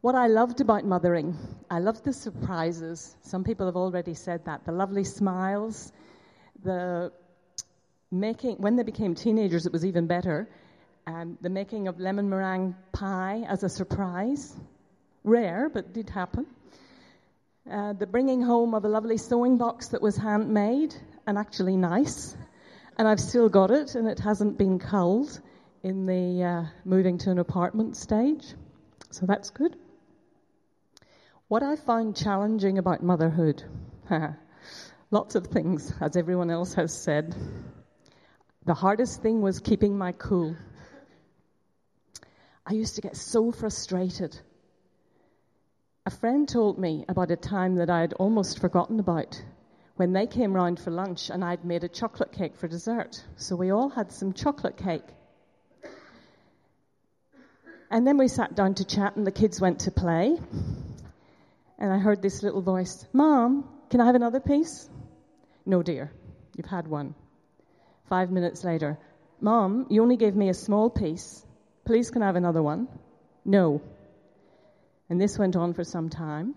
What 0.00 0.14
I 0.14 0.28
loved 0.28 0.60
about 0.60 0.84
mothering, 0.84 1.36
I 1.70 1.80
loved 1.80 2.04
the 2.04 2.12
surprises. 2.12 3.14
Some 3.22 3.44
people 3.44 3.66
have 3.66 3.76
already 3.76 4.14
said 4.14 4.46
that. 4.46 4.64
The 4.64 4.72
lovely 4.72 5.04
smiles, 5.04 5.92
the 6.62 7.12
making, 8.10 8.58
when 8.58 8.76
they 8.76 8.82
became 8.82 9.14
teenagers, 9.14 9.66
it 9.66 9.72
was 9.72 9.84
even 9.84 10.06
better 10.06 10.48
um, 11.06 11.38
the 11.40 11.50
making 11.50 11.88
of 11.88 11.98
lemon 11.98 12.28
meringue 12.28 12.76
pie 12.92 13.44
as 13.48 13.62
a 13.62 13.68
surprise. 13.68 14.54
Rare, 15.24 15.68
but 15.68 15.92
did 15.92 16.10
happen. 16.10 16.46
Uh, 17.70 17.92
the 17.92 18.06
bringing 18.06 18.42
home 18.42 18.74
of 18.74 18.84
a 18.84 18.88
lovely 18.88 19.18
sewing 19.18 19.56
box 19.56 19.88
that 19.88 20.02
was 20.02 20.16
handmade 20.16 20.94
and 21.26 21.38
actually 21.38 21.76
nice. 21.76 22.36
And 22.98 23.08
I've 23.08 23.20
still 23.20 23.48
got 23.48 23.70
it, 23.70 23.94
and 23.94 24.08
it 24.08 24.18
hasn't 24.18 24.58
been 24.58 24.78
culled 24.78 25.40
in 25.82 26.06
the 26.06 26.44
uh, 26.44 26.64
moving 26.84 27.18
to 27.18 27.30
an 27.30 27.38
apartment 27.38 27.96
stage. 27.96 28.44
So 29.10 29.26
that's 29.26 29.50
good. 29.50 29.76
What 31.48 31.62
I 31.62 31.76
find 31.76 32.16
challenging 32.16 32.78
about 32.78 33.02
motherhood, 33.02 33.62
lots 35.10 35.34
of 35.34 35.46
things, 35.48 35.92
as 36.00 36.16
everyone 36.16 36.50
else 36.50 36.74
has 36.74 36.92
said. 36.92 37.34
The 38.64 38.74
hardest 38.74 39.22
thing 39.22 39.42
was 39.42 39.60
keeping 39.60 39.98
my 39.98 40.12
cool. 40.12 40.56
I 42.64 42.74
used 42.74 42.94
to 42.96 43.00
get 43.00 43.16
so 43.16 43.50
frustrated. 43.50 44.38
A 46.06 46.10
friend 46.10 46.48
told 46.48 46.78
me 46.78 47.04
about 47.08 47.30
a 47.30 47.36
time 47.36 47.76
that 47.76 47.90
I 47.90 48.00
had 48.00 48.12
almost 48.14 48.60
forgotten 48.60 49.00
about 49.00 49.42
when 49.96 50.12
they 50.12 50.26
came 50.26 50.52
round 50.52 50.80
for 50.80 50.90
lunch 50.90 51.30
and 51.30 51.44
I'd 51.44 51.64
made 51.64 51.84
a 51.84 51.88
chocolate 51.88 52.32
cake 52.32 52.56
for 52.56 52.68
dessert. 52.68 53.22
So 53.36 53.56
we 53.56 53.70
all 53.70 53.88
had 53.88 54.12
some 54.12 54.32
chocolate 54.32 54.76
cake. 54.76 55.04
And 57.90 58.06
then 58.06 58.16
we 58.16 58.28
sat 58.28 58.54
down 58.54 58.74
to 58.74 58.84
chat 58.84 59.16
and 59.16 59.26
the 59.26 59.32
kids 59.32 59.60
went 59.60 59.80
to 59.80 59.90
play. 59.90 60.38
And 61.78 61.92
I 61.92 61.98
heard 61.98 62.22
this 62.22 62.42
little 62.42 62.62
voice, 62.62 63.06
Mom, 63.12 63.68
can 63.90 64.00
I 64.00 64.06
have 64.06 64.14
another 64.14 64.40
piece? 64.40 64.88
No, 65.66 65.82
dear, 65.82 66.10
you've 66.56 66.66
had 66.66 66.88
one. 66.88 67.14
Five 68.08 68.30
minutes 68.30 68.64
later, 68.64 68.98
Mom, 69.40 69.86
you 69.90 70.02
only 70.02 70.16
gave 70.16 70.34
me 70.34 70.48
a 70.48 70.54
small 70.54 70.88
piece. 70.90 71.44
Please, 71.84 72.10
can 72.10 72.22
I 72.22 72.26
have 72.26 72.36
another 72.36 72.62
one? 72.62 72.88
No. 73.44 73.82
And 75.08 75.20
this 75.20 75.38
went 75.38 75.56
on 75.56 75.74
for 75.74 75.84
some 75.84 76.08
time. 76.08 76.54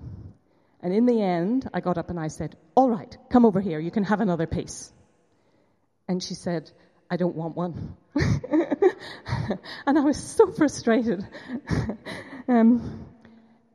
And 0.82 0.94
in 0.94 1.06
the 1.06 1.22
end, 1.22 1.68
I 1.74 1.80
got 1.80 1.98
up 1.98 2.10
and 2.10 2.20
I 2.20 2.28
said, 2.28 2.56
All 2.76 2.90
right, 2.90 3.18
come 3.30 3.46
over 3.46 3.60
here. 3.60 3.80
You 3.80 3.92
can 3.92 4.04
have 4.04 4.22
another 4.22 4.46
piece. 4.46 4.92
And 6.08 6.22
she 6.22 6.36
said, 6.36 6.70
I 7.10 7.18
don't 7.18 7.36
want 7.36 7.56
one. 7.56 7.98
and 8.16 9.98
I 9.98 10.02
was 10.02 10.18
so 10.18 10.52
frustrated. 10.52 11.28
um, 12.48 13.08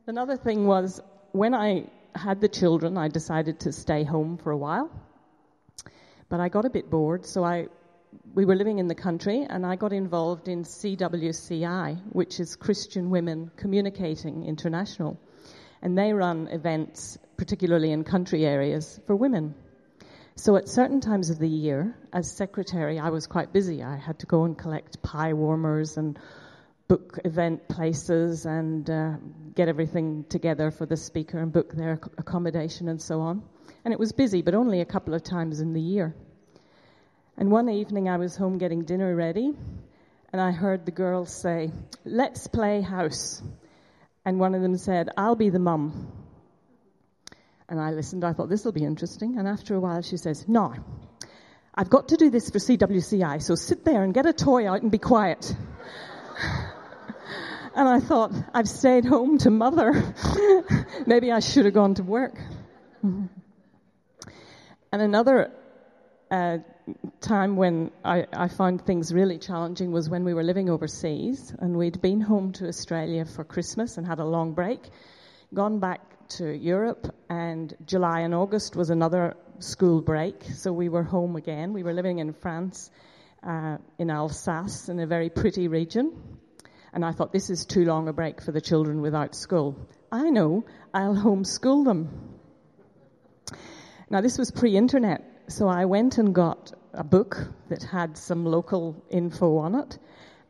another 0.07 0.37
thing 0.37 0.65
was 0.65 1.01
when 1.31 1.53
I 1.53 1.87
had 2.15 2.41
the 2.41 2.49
children, 2.49 2.97
I 2.97 3.07
decided 3.07 3.61
to 3.61 3.71
stay 3.71 4.03
home 4.03 4.37
for 4.37 4.51
a 4.51 4.57
while. 4.57 4.89
But 6.29 6.39
I 6.39 6.49
got 6.49 6.65
a 6.65 6.69
bit 6.69 6.89
bored, 6.89 7.25
so 7.25 7.43
I 7.43 7.67
we 8.33 8.45
were 8.45 8.55
living 8.55 8.79
in 8.79 8.87
the 8.87 8.95
country, 8.95 9.45
and 9.49 9.65
I 9.65 9.75
got 9.75 9.93
involved 9.93 10.47
in 10.47 10.63
CWCI, 10.63 12.13
which 12.13 12.39
is 12.39 12.55
Christian 12.55 13.09
Women 13.09 13.51
Communicating 13.57 14.45
International. 14.45 15.19
and 15.83 15.97
they 15.97 16.13
run 16.13 16.47
events, 16.47 17.17
particularly 17.37 17.91
in 17.91 18.03
country 18.03 18.45
areas, 18.45 18.99
for 19.07 19.15
women. 19.15 19.55
So 20.35 20.55
at 20.55 20.69
certain 20.69 21.01
times 21.01 21.31
of 21.31 21.39
the 21.39 21.49
year, 21.49 21.95
as 22.13 22.31
secretary, 22.31 22.99
I 22.99 23.09
was 23.09 23.25
quite 23.25 23.51
busy. 23.51 23.83
I 23.83 23.97
had 23.97 24.19
to 24.19 24.27
go 24.27 24.45
and 24.45 24.57
collect 24.57 25.01
pie 25.01 25.33
warmers 25.33 25.97
and 25.97 26.19
book 26.87 27.19
event 27.25 27.67
places 27.67 28.45
and 28.45 28.89
uh, 28.89 29.13
get 29.55 29.69
everything 29.69 30.25
together 30.29 30.71
for 30.71 30.85
the 30.85 30.97
speaker 30.97 31.39
and 31.39 31.51
book 31.51 31.73
their 31.73 31.99
accommodation 32.17 32.87
and 32.87 33.01
so 33.01 33.21
on. 33.21 33.43
And 33.83 33.93
it 33.93 33.99
was 33.99 34.11
busy, 34.11 34.41
but 34.41 34.53
only 34.53 34.81
a 34.81 34.85
couple 34.85 35.13
of 35.13 35.23
times 35.23 35.61
in 35.61 35.73
the 35.73 35.81
year. 35.81 36.15
And 37.37 37.51
one 37.51 37.69
evening 37.69 38.09
I 38.09 38.17
was 38.17 38.35
home 38.35 38.57
getting 38.57 38.83
dinner 38.83 39.15
ready, 39.15 39.53
and 40.31 40.41
I 40.41 40.51
heard 40.51 40.85
the 40.85 40.91
girls 40.91 41.33
say, 41.33 41.71
Let's 42.05 42.47
play 42.47 42.81
house. 42.81 43.41
And 44.25 44.39
one 44.39 44.53
of 44.53 44.61
them 44.61 44.77
said, 44.77 45.09
I'll 45.17 45.35
be 45.35 45.49
the 45.49 45.59
mum. 45.59 46.11
And 47.67 47.79
I 47.79 47.91
listened. 47.91 48.23
I 48.23 48.33
thought, 48.33 48.49
this 48.49 48.65
will 48.65 48.73
be 48.73 48.83
interesting. 48.83 49.39
And 49.39 49.47
after 49.47 49.75
a 49.75 49.79
while, 49.79 50.01
she 50.01 50.17
says, 50.17 50.47
No, 50.47 50.75
I've 51.73 51.89
got 51.89 52.09
to 52.09 52.17
do 52.17 52.29
this 52.29 52.49
for 52.49 52.59
CWCI, 52.59 53.41
so 53.41 53.55
sit 53.55 53.85
there 53.85 54.03
and 54.03 54.13
get 54.13 54.25
a 54.25 54.33
toy 54.33 54.67
out 54.69 54.81
and 54.81 54.91
be 54.91 54.97
quiet. 54.97 55.55
and 57.75 57.87
I 57.87 57.99
thought, 58.01 58.33
I've 58.53 58.67
stayed 58.67 59.05
home 59.05 59.37
to 59.39 59.49
mother. 59.49 60.13
Maybe 61.07 61.31
I 61.31 61.39
should 61.39 61.65
have 61.65 61.73
gone 61.73 61.95
to 61.95 62.03
work. 62.03 62.35
and 63.03 63.29
another 64.91 65.51
uh, 66.31 66.59
time 67.19 67.57
when 67.57 67.91
I, 68.05 68.25
I, 68.31 68.47
found 68.47 68.85
things 68.85 69.13
really 69.13 69.37
challenging 69.37 69.91
was 69.91 70.09
when 70.09 70.23
we 70.23 70.33
were 70.33 70.43
living 70.43 70.69
overseas 70.69 71.53
and 71.59 71.77
we'd 71.77 72.01
been 72.01 72.21
home 72.21 72.53
to 72.53 72.67
Australia 72.67 73.25
for 73.25 73.43
Christmas 73.43 73.97
and 73.97 74.07
had 74.07 74.19
a 74.19 74.25
long 74.25 74.53
break, 74.53 74.79
gone 75.53 75.79
back 75.79 75.99
to 76.37 76.49
Europe, 76.49 77.13
and 77.29 77.75
July 77.85 78.21
and 78.21 78.33
August 78.33 78.77
was 78.77 78.89
another 78.89 79.35
school 79.59 80.01
break, 80.01 80.43
so 80.55 80.71
we 80.71 80.87
were 80.87 81.03
home 81.03 81.35
again. 81.35 81.73
We 81.73 81.83
were 81.83 81.93
living 81.93 82.19
in 82.19 82.31
France, 82.31 82.89
uh, 83.43 83.77
in 83.99 84.09
Alsace, 84.09 84.87
in 84.87 84.99
a 84.99 85.05
very 85.05 85.29
pretty 85.29 85.67
region, 85.67 86.13
and 86.93 87.03
I 87.03 87.11
thought 87.11 87.33
this 87.33 87.49
is 87.49 87.65
too 87.65 87.83
long 87.83 88.07
a 88.07 88.13
break 88.13 88.41
for 88.41 88.53
the 88.53 88.61
children 88.61 89.01
without 89.01 89.35
school. 89.35 89.75
I 90.09 90.29
know, 90.29 90.63
I'll 90.93 91.15
homeschool 91.15 91.83
them. 91.83 92.37
Now, 94.09 94.21
this 94.21 94.37
was 94.37 94.51
pre 94.51 94.77
internet, 94.77 95.30
so 95.47 95.67
I 95.67 95.85
went 95.85 96.17
and 96.17 96.33
got 96.33 96.73
a 96.93 97.03
book 97.03 97.37
that 97.69 97.83
had 97.83 98.17
some 98.17 98.45
local 98.45 99.03
info 99.09 99.57
on 99.57 99.75
it, 99.75 99.97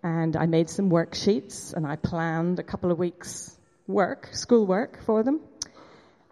and 0.04 0.36
I 0.36 0.46
made 0.46 0.70
some 0.70 0.90
worksheets, 0.90 1.74
and 1.74 1.86
I 1.86 1.96
planned 1.96 2.60
a 2.60 2.64
couple 2.64 2.92
of 2.92 3.00
weeks' 3.00 3.58
work, 3.88 4.30
school 4.32 4.66
work 4.66 5.04
for 5.04 5.24
them. 5.24 5.42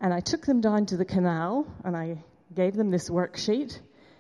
And 0.02 0.14
I 0.14 0.22
took 0.22 0.46
them 0.46 0.62
down 0.62 0.86
to 0.88 0.98
the 0.98 1.06
canal 1.06 1.68
and 1.84 1.96
I 1.96 2.24
gave 2.54 2.74
them 2.76 2.90
this 2.90 3.10
worksheet. 3.10 3.78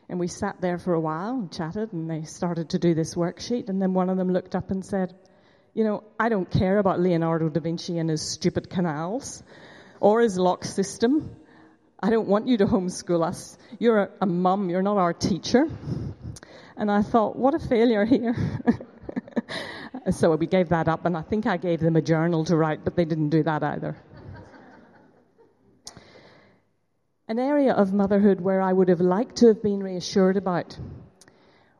And 0.10 0.19
we 0.19 0.28
sat 0.28 0.60
there 0.60 0.78
for 0.78 0.93
a 0.93 0.99
while 0.99 1.36
and 1.36 1.52
chatted, 1.52 1.93
and 1.93 2.10
they 2.10 2.23
started 2.23 2.71
to 2.71 2.80
do 2.80 2.95
this 2.95 3.13
worksheet. 3.13 3.69
And 3.69 3.80
then 3.80 3.93
one 3.93 4.10
of 4.10 4.17
them 4.17 4.34
looked 4.34 4.56
up 4.56 4.71
and 4.71 4.84
said, 4.84 5.13
You 5.75 5.84
know, 5.84 6.04
I 6.19 6.30
don't 6.30 6.49
care 6.49 6.80
about 6.80 6.99
Leonardo 6.99 7.47
da 7.47 7.60
Vinci 7.60 7.99
and 7.99 8.10
his 8.10 8.28
stupid 8.28 8.71
canals 8.71 9.43
or 9.99 10.21
his 10.21 10.38
lock 10.38 10.65
system. 10.65 11.36
I 12.02 12.10
don't 12.10 12.28
want 12.28 12.48
you 12.48 12.58
to 12.58 12.66
homeschool 12.66 13.26
us. 13.26 13.58
You're 13.78 14.04
a, 14.04 14.10
a 14.22 14.26
mum, 14.26 14.70
you're 14.70 14.82
not 14.82 14.98
our 14.98 15.14
teacher. 15.14 15.68
And 16.78 16.90
I 16.90 17.02
thought, 17.02 17.36
what 17.36 17.54
a 17.56 17.60
failure 17.60 18.06
here. 18.06 18.36
so 20.12 20.34
we 20.36 20.48
gave 20.48 20.70
that 20.70 20.88
up, 20.88 21.06
and 21.06 21.18
I 21.18 21.22
think 21.22 21.46
I 21.46 21.58
gave 21.58 21.82
them 21.82 21.98
a 21.98 22.02
journal 22.02 22.46
to 22.46 22.56
write, 22.56 22.86
but 22.86 22.96
they 22.96 23.04
didn't 23.04 23.30
do 23.30 23.44
that 23.44 23.64
either. 23.64 23.98
An 27.28 27.38
area 27.38 27.74
of 27.74 27.94
motherhood 27.94 28.40
where 28.40 28.62
I 28.62 28.72
would 28.72 28.88
have 28.88 29.02
liked 29.02 29.36
to 29.38 29.48
have 29.48 29.62
been 29.62 29.84
reassured 29.84 30.38
about. 30.38 30.80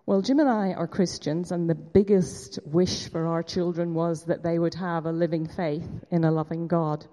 Well, 0.06 0.22
Jim 0.22 0.40
and 0.40 0.50
I 0.50 0.74
are 0.74 0.88
Christians, 0.88 1.54
and 1.54 1.70
the 1.70 1.76
biggest 1.76 2.60
wish 2.66 3.10
for 3.10 3.26
our 3.26 3.42
children 3.42 3.94
was 3.94 4.26
that 4.26 4.44
they 4.44 4.60
would 4.60 4.76
have 4.76 5.06
a 5.06 5.14
living 5.14 5.48
faith 5.48 5.88
in 6.12 6.26
a 6.26 6.32
loving 6.32 6.68
God. 6.68 7.06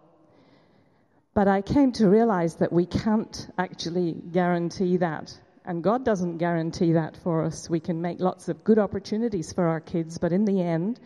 But 1.37 1.49
I 1.49 1.61
came 1.61 1.93
to 1.93 2.09
realize 2.09 2.55
that 2.57 2.73
we 2.73 2.87
can't 2.87 3.51
actually 3.59 4.15
guarantee 4.15 4.97
that. 4.97 5.39
And 5.67 5.85
God 5.85 6.03
doesn't 6.03 6.39
guarantee 6.39 6.95
that 6.95 7.19
for 7.23 7.45
us. 7.45 7.69
We 7.69 7.79
can 7.79 8.01
make 8.01 8.21
lots 8.21 8.49
of 8.49 8.65
good 8.65 8.79
opportunities 8.79 9.53
for 9.53 9.67
our 9.67 9.81
kids, 9.81 10.17
but 10.17 10.33
in 10.33 10.47
the 10.47 10.63
end, 10.63 10.99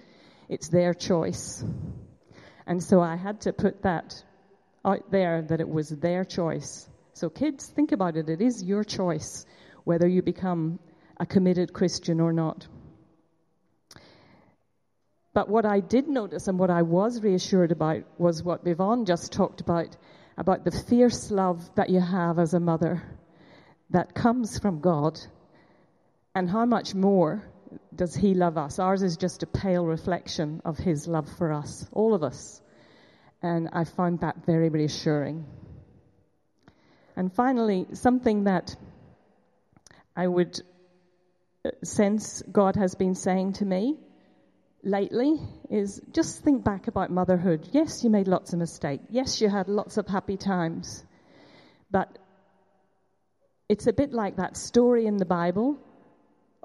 it's 0.49 0.69
their 0.69 0.95
choice. 0.95 1.64
And 2.64 2.81
so 2.81 3.01
I 3.01 3.16
had 3.16 3.40
to 3.40 3.53
put 3.53 3.83
that 3.83 4.23
out 4.85 5.11
there 5.11 5.43
that 5.43 5.61
it 5.61 5.69
was 5.69 5.88
their 5.88 6.25
choice. 6.25 6.88
So, 7.14 7.29
kids, 7.29 7.66
think 7.66 7.90
about 7.90 8.16
it. 8.16 8.29
It 8.29 8.40
is 8.40 8.62
your 8.62 8.85
choice 8.85 9.45
whether 9.83 10.07
you 10.07 10.23
become 10.23 10.79
a 11.19 11.27
committed 11.27 11.73
Christian 11.73 12.21
or 12.21 12.33
not. 12.33 12.69
But 15.33 15.49
what 15.49 15.64
I 15.64 15.81
did 15.81 16.07
notice 16.07 16.47
and 16.47 16.57
what 16.57 16.71
I 16.71 16.83
was 16.83 17.21
reassured 17.21 17.73
about 17.73 18.05
was 18.16 18.45
what 18.45 18.64
Vivon 18.64 19.07
just 19.07 19.33
talked 19.33 19.61
about 19.61 19.97
about 20.40 20.64
the 20.64 20.70
fierce 20.70 21.31
love 21.31 21.70
that 21.74 21.90
you 21.90 22.00
have 22.00 22.38
as 22.38 22.55
a 22.55 22.61
mother 22.61 23.03
that 23.90 24.14
comes 24.14 24.59
from 24.59 24.81
God, 24.81 25.20
and 26.35 26.48
how 26.48 26.64
much 26.64 26.94
more 26.94 27.44
does 27.94 28.14
He 28.14 28.33
love 28.33 28.57
us. 28.57 28.79
Ours 28.79 29.03
is 29.03 29.18
just 29.18 29.42
a 29.42 29.46
pale 29.46 29.85
reflection 29.85 30.62
of 30.64 30.79
His 30.79 31.07
love 31.07 31.29
for 31.37 31.53
us, 31.53 31.87
all 31.92 32.14
of 32.14 32.22
us. 32.22 32.62
And 33.42 33.68
I 33.74 33.85
found 33.85 34.20
that 34.20 34.46
very 34.46 34.70
reassuring. 34.70 35.44
And 37.16 37.31
finally, 37.31 37.88
something 37.92 38.44
that 38.44 38.74
I 40.16 40.26
would 40.26 40.59
sense 41.85 42.42
God 42.50 42.76
has 42.76 42.94
been 42.94 43.14
saying 43.14 43.55
to 43.55 43.66
me 43.66 43.98
lately 44.83 45.37
is 45.69 46.01
just 46.12 46.43
think 46.43 46.64
back 46.64 46.88
about 46.88 47.11
motherhood. 47.11 47.69
Yes, 47.73 48.03
you 48.03 48.11
made 48.11 48.29
lots 48.29 48.53
of 48.53 48.59
mistakes. 48.59 49.05
Yes, 49.11 49.40
you 49.40 49.49
had 49.49 49.69
lots 49.69 49.97
of 49.97 50.07
happy 50.07 50.37
times. 50.37 51.05
But 51.90 52.19
it's 53.69 53.87
a 53.87 53.93
bit 53.93 54.12
like 54.12 54.37
that 54.37 54.57
story 54.57 55.07
in 55.07 55.16
the 55.16 55.25
Bible 55.25 55.79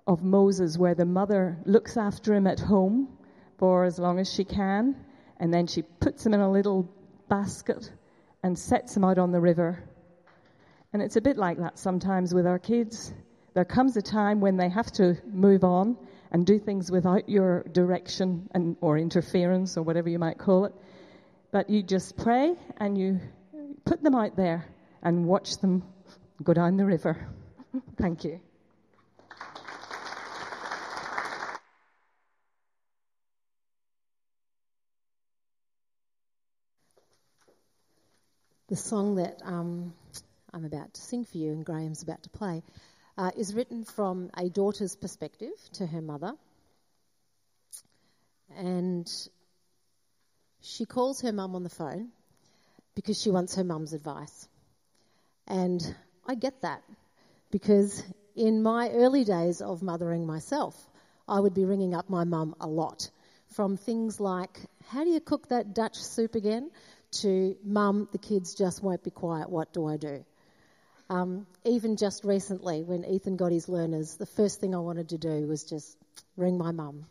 of 0.08 0.23
Moses 0.23 0.78
where 0.78 0.95
the 0.95 1.06
mother 1.06 1.58
looks 1.65 1.97
after 1.97 2.34
him 2.34 2.47
at 2.47 2.60
home 2.60 3.17
for 3.58 3.86
as 3.86 3.97
long 3.97 4.19
as 4.19 4.32
she 4.32 4.43
can, 4.43 4.95
and 5.39 5.54
then 5.54 5.67
she 5.67 5.82
puts 5.82 6.25
him 6.25 6.34
in 6.34 6.41
a 6.41 6.51
little 6.51 6.89
basket 7.30 7.91
and 8.43 8.58
sets 8.58 8.95
him 8.95 9.04
out 9.04 9.17
on 9.17 9.32
the 9.32 9.39
river. 9.39 9.84
And 10.93 11.01
it's 11.01 11.15
a 11.15 11.21
bit 11.21 11.38
like 11.38 11.58
that 11.58 11.80
sometimes 11.80 12.34
with 12.34 12.45
our 12.45 12.60
kids. 12.60 13.13
There 13.54 13.65
comes 13.65 13.97
a 13.97 14.01
time 14.01 14.41
when 14.41 14.58
they 14.58 14.69
have 14.69 14.91
to 14.93 15.17
move 15.25 15.63
on 15.63 15.97
and 16.31 16.45
do 16.45 16.59
things 16.59 16.91
without 16.91 17.29
your 17.29 17.63
direction 17.63 18.49
and, 18.53 18.75
or 18.81 18.97
interference 18.97 19.77
or 19.77 19.83
whatever 19.83 20.09
you 20.09 20.19
might 20.19 20.38
call 20.38 20.65
it. 20.65 20.73
But 21.51 21.69
you 21.69 21.83
just 21.83 22.17
pray 22.17 22.55
and 22.77 22.97
you 22.97 23.19
put 23.85 24.03
them 24.03 24.15
out 24.15 24.35
there 24.35 24.65
and 25.01 25.25
watch 25.25 25.57
them 25.57 25.83
go 26.43 26.53
down 26.53 26.77
the 26.77 26.85
river. 26.85 27.27
Thank 27.97 28.23
you. 28.23 28.39
The 38.67 38.75
song 38.75 39.15
that 39.15 39.41
um, 39.45 39.93
I'm 40.51 40.65
about 40.65 40.91
to 40.95 41.01
sing 41.01 41.23
for 41.23 41.38
you 41.38 41.51
and 41.51 41.63
Graham's 41.63 42.01
about 42.01 42.23
to 42.23 42.29
play, 42.29 42.63
uh, 43.17 43.32
is 43.38 43.54
written 43.54 43.84
from 43.84 44.30
a 44.38 44.49
daughter's 44.49 44.95
perspective 44.95 45.54
to 45.73 45.86
her 45.86 46.01
mother. 46.01 46.34
And 48.58 49.12
she 50.62 50.86
calls 50.86 51.21
her 51.21 51.32
mum 51.32 51.56
on 51.56 51.63
the 51.63 51.69
phone 51.69 52.10
because 52.95 53.21
she 53.21 53.32
wants 53.32 53.56
her 53.56 53.63
mum's 53.63 53.93
advice. 53.93 54.47
And 55.47 55.82
I 56.26 56.36
get 56.36 56.61
that 56.61 56.82
because 57.51 58.03
in 58.36 58.63
my 58.63 58.89
early 58.89 59.24
days 59.24 59.61
of 59.61 59.82
mothering 59.82 60.26
myself, 60.26 60.76
I 61.28 61.39
would 61.39 61.53
be 61.53 61.66
ringing 61.66 61.93
up 61.93 62.09
my 62.09 62.24
mum 62.24 62.55
a 62.59 62.68
lot 62.68 63.09
from 63.55 63.78
things 63.78 64.20
like, 64.20 64.59
How 64.88 65.03
do 65.03 65.09
you 65.09 65.20
cook 65.20 65.49
that 65.49 65.74
Dutch 65.74 65.95
soup 65.95 66.36
again? 66.36 66.72
to, 67.22 67.55
Mum, 67.63 68.07
the 68.11 68.18
kids 68.18 68.55
just 68.55 68.84
won't 68.84 69.03
be 69.03 69.11
quiet, 69.11 69.49
what 69.49 69.72
do 69.74 69.88
I 69.88 69.97
do? 69.97 70.26
Um, 71.10 71.45
even 71.64 71.97
just 71.97 72.24
recently, 72.24 72.84
when 72.84 73.06
Ethan 73.06 73.36
got 73.36 73.51
his 73.51 73.70
learners, 73.70 74.16
the 74.16 74.26
first 74.26 74.60
thing 74.60 74.74
I 74.74 74.80
wanted 74.80 75.10
to 75.10 75.18
do 75.18 75.47
was 75.47 75.64
just 75.64 75.97
ring 76.36 76.58
my 76.58 76.72
mum. 76.72 77.06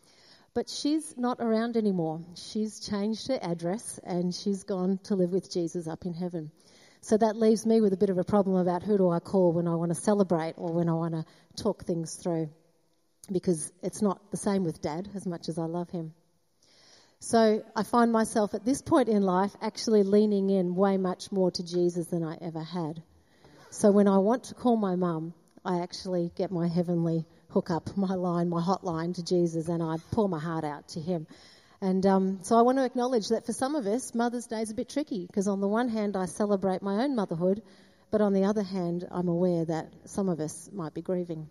But 0.53 0.69
she's 0.69 1.15
not 1.17 1.39
around 1.39 1.77
anymore. 1.77 2.21
She's 2.35 2.79
changed 2.79 3.27
her 3.27 3.39
address 3.41 3.99
and 4.03 4.33
she's 4.33 4.63
gone 4.63 4.99
to 5.03 5.15
live 5.15 5.31
with 5.31 5.51
Jesus 5.51 5.87
up 5.87 6.05
in 6.05 6.13
heaven. 6.13 6.51
So 7.01 7.17
that 7.17 7.35
leaves 7.35 7.65
me 7.65 7.81
with 7.81 7.93
a 7.93 7.97
bit 7.97 8.09
of 8.09 8.17
a 8.17 8.23
problem 8.23 8.55
about 8.55 8.81
who 8.81 8.97
do 8.97 9.09
I 9.09 9.19
call 9.19 9.53
when 9.53 9.67
I 9.67 9.75
want 9.75 9.89
to 9.89 9.95
celebrate 9.95 10.53
or 10.57 10.73
when 10.73 10.89
I 10.89 10.93
want 10.93 11.13
to 11.13 11.25
talk 11.61 11.83
things 11.83 12.15
through. 12.15 12.49
Because 13.31 13.71
it's 13.81 14.01
not 14.01 14.31
the 14.31 14.37
same 14.37 14.63
with 14.63 14.81
dad 14.81 15.09
as 15.13 15.25
much 15.25 15.49
as 15.49 15.57
I 15.57 15.65
love 15.65 15.89
him. 15.89 16.13
So 17.19 17.63
I 17.75 17.83
find 17.83 18.11
myself 18.11 18.53
at 18.53 18.65
this 18.65 18.81
point 18.81 19.09
in 19.09 19.23
life 19.23 19.55
actually 19.61 20.03
leaning 20.03 20.49
in 20.49 20.75
way 20.75 20.97
much 20.97 21.31
more 21.31 21.51
to 21.51 21.63
Jesus 21.63 22.07
than 22.07 22.23
I 22.23 22.37
ever 22.41 22.61
had. 22.61 23.01
So 23.77 23.91
when 23.91 24.07
I 24.07 24.19
want 24.19 24.45
to 24.45 24.53
call 24.53 24.77
my 24.77 24.95
mum, 24.95 25.33
I 25.65 25.81
actually 25.81 26.31
get 26.37 26.49
my 26.49 26.69
heavenly 26.69 27.25
hook 27.49 27.69
up, 27.69 27.97
my 27.97 28.13
line, 28.15 28.47
my 28.47 28.61
hotline 28.61 29.13
to 29.15 29.23
Jesus, 29.23 29.67
and 29.67 29.83
I 29.83 29.97
pour 30.11 30.29
my 30.29 30.39
heart 30.39 30.63
out 30.63 30.87
to 30.89 31.01
Him. 31.01 31.27
And 31.81 32.05
um, 32.05 32.39
so 32.41 32.55
I 32.57 32.61
want 32.61 32.77
to 32.77 32.85
acknowledge 32.85 33.27
that 33.29 33.45
for 33.45 33.51
some 33.51 33.75
of 33.75 33.85
us, 33.85 34.15
Mother's 34.15 34.47
Day 34.47 34.61
is 34.61 34.71
a 34.71 34.75
bit 34.75 34.87
tricky 34.87 35.27
because 35.27 35.49
on 35.49 35.59
the 35.59 35.67
one 35.67 35.89
hand, 35.89 36.15
I 36.15 36.25
celebrate 36.25 36.81
my 36.83 37.03
own 37.03 37.17
motherhood, 37.17 37.63
but 38.11 38.21
on 38.21 38.31
the 38.31 38.45
other 38.45 38.63
hand, 38.63 39.05
I'm 39.11 39.27
aware 39.27 39.65
that 39.65 39.91
some 40.05 40.29
of 40.29 40.39
us 40.39 40.69
might 40.71 40.93
be 40.93 41.01
grieving. 41.01 41.49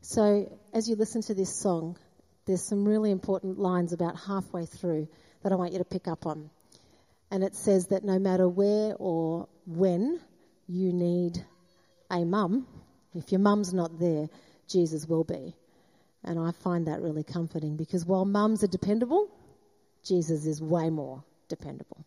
So 0.00 0.58
as 0.72 0.88
you 0.88 0.96
listen 0.96 1.20
to 1.20 1.34
this 1.34 1.54
song, 1.54 1.98
there's 2.46 2.66
some 2.66 2.88
really 2.88 3.10
important 3.10 3.58
lines 3.58 3.92
about 3.92 4.18
halfway 4.18 4.64
through 4.64 5.08
that 5.42 5.52
I 5.52 5.56
want 5.56 5.74
you 5.74 5.80
to 5.80 5.84
pick 5.84 6.08
up 6.08 6.24
on. 6.24 6.48
And 7.30 7.44
it 7.44 7.54
says 7.54 7.88
that 7.88 8.04
no 8.04 8.18
matter 8.18 8.48
where 8.48 8.94
or 8.98 9.48
when 9.66 10.07
mum, 12.24 12.66
if 13.14 13.32
your 13.32 13.40
mum's 13.40 13.72
not 13.72 13.98
there, 13.98 14.28
Jesus 14.68 15.06
will 15.06 15.24
be. 15.24 15.54
And 16.24 16.38
I 16.38 16.52
find 16.52 16.86
that 16.86 17.00
really 17.00 17.24
comforting 17.24 17.76
because 17.76 18.04
while 18.04 18.24
mums 18.24 18.62
are 18.64 18.68
dependable, 18.68 19.28
Jesus 20.04 20.46
is 20.46 20.60
way 20.60 20.90
more 20.90 21.22
dependable. 21.48 22.04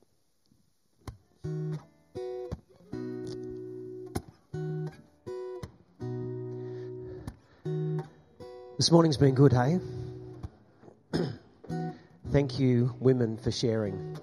This 8.78 8.92
morning's 8.92 9.18
been 9.18 9.36
good, 9.36 9.54
hey? 9.54 9.80
Thank 12.32 12.60
you, 12.60 12.96
women, 13.00 13.38
for 13.38 13.52
sharing. 13.52 14.18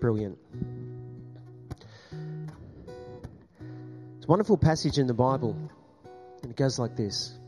Brilliant. 0.00 0.38
It's 4.24 4.28
a 4.30 4.32
wonderful 4.32 4.56
passage 4.56 4.96
in 4.96 5.06
the 5.06 5.12
Bible, 5.12 5.54
and 6.40 6.50
it 6.50 6.56
goes 6.56 6.78
like 6.78 6.96
this. 6.96 7.38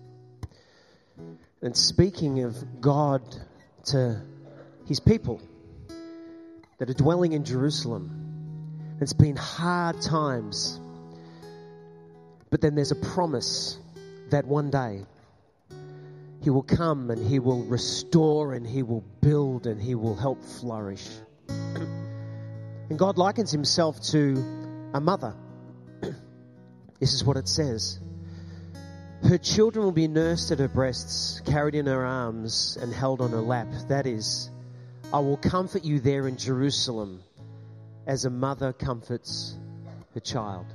And 1.62 1.74
speaking 1.74 2.44
of 2.44 2.82
God 2.82 3.22
to 3.86 4.20
his 4.86 5.00
people 5.00 5.40
that 6.76 6.90
are 6.90 6.92
dwelling 6.92 7.32
in 7.32 7.44
Jerusalem, 7.44 8.98
it's 9.00 9.14
been 9.14 9.36
hard 9.36 10.02
times, 10.02 10.78
but 12.50 12.60
then 12.60 12.74
there's 12.74 12.92
a 12.92 12.96
promise 12.96 13.78
that 14.28 14.44
one 14.44 14.68
day 14.68 15.06
he 16.42 16.50
will 16.50 16.62
come 16.62 17.10
and 17.10 17.26
He 17.26 17.38
will 17.38 17.62
restore 17.64 18.52
and 18.52 18.66
He 18.66 18.82
will 18.82 19.02
build 19.22 19.66
and 19.66 19.80
He 19.80 19.94
will 19.94 20.14
help 20.14 20.44
flourish. 20.44 21.08
And 21.48 22.98
God 22.98 23.16
likens 23.16 23.50
Himself 23.50 24.00
to 24.10 24.90
a 24.92 25.00
mother. 25.00 25.34
This 26.98 27.12
is 27.12 27.24
what 27.24 27.36
it 27.36 27.48
says. 27.48 27.98
Her 29.22 29.38
children 29.38 29.84
will 29.84 29.92
be 29.92 30.08
nursed 30.08 30.50
at 30.50 30.58
her 30.58 30.68
breasts, 30.68 31.40
carried 31.44 31.74
in 31.74 31.86
her 31.86 32.04
arms, 32.04 32.78
and 32.80 32.92
held 32.92 33.20
on 33.20 33.30
her 33.30 33.40
lap. 33.40 33.68
That 33.88 34.06
is, 34.06 34.50
I 35.12 35.20
will 35.20 35.36
comfort 35.36 35.84
you 35.84 36.00
there 36.00 36.28
in 36.28 36.36
Jerusalem 36.36 37.22
as 38.06 38.24
a 38.24 38.30
mother 38.30 38.72
comforts 38.72 39.56
her 40.14 40.20
child. 40.20 40.66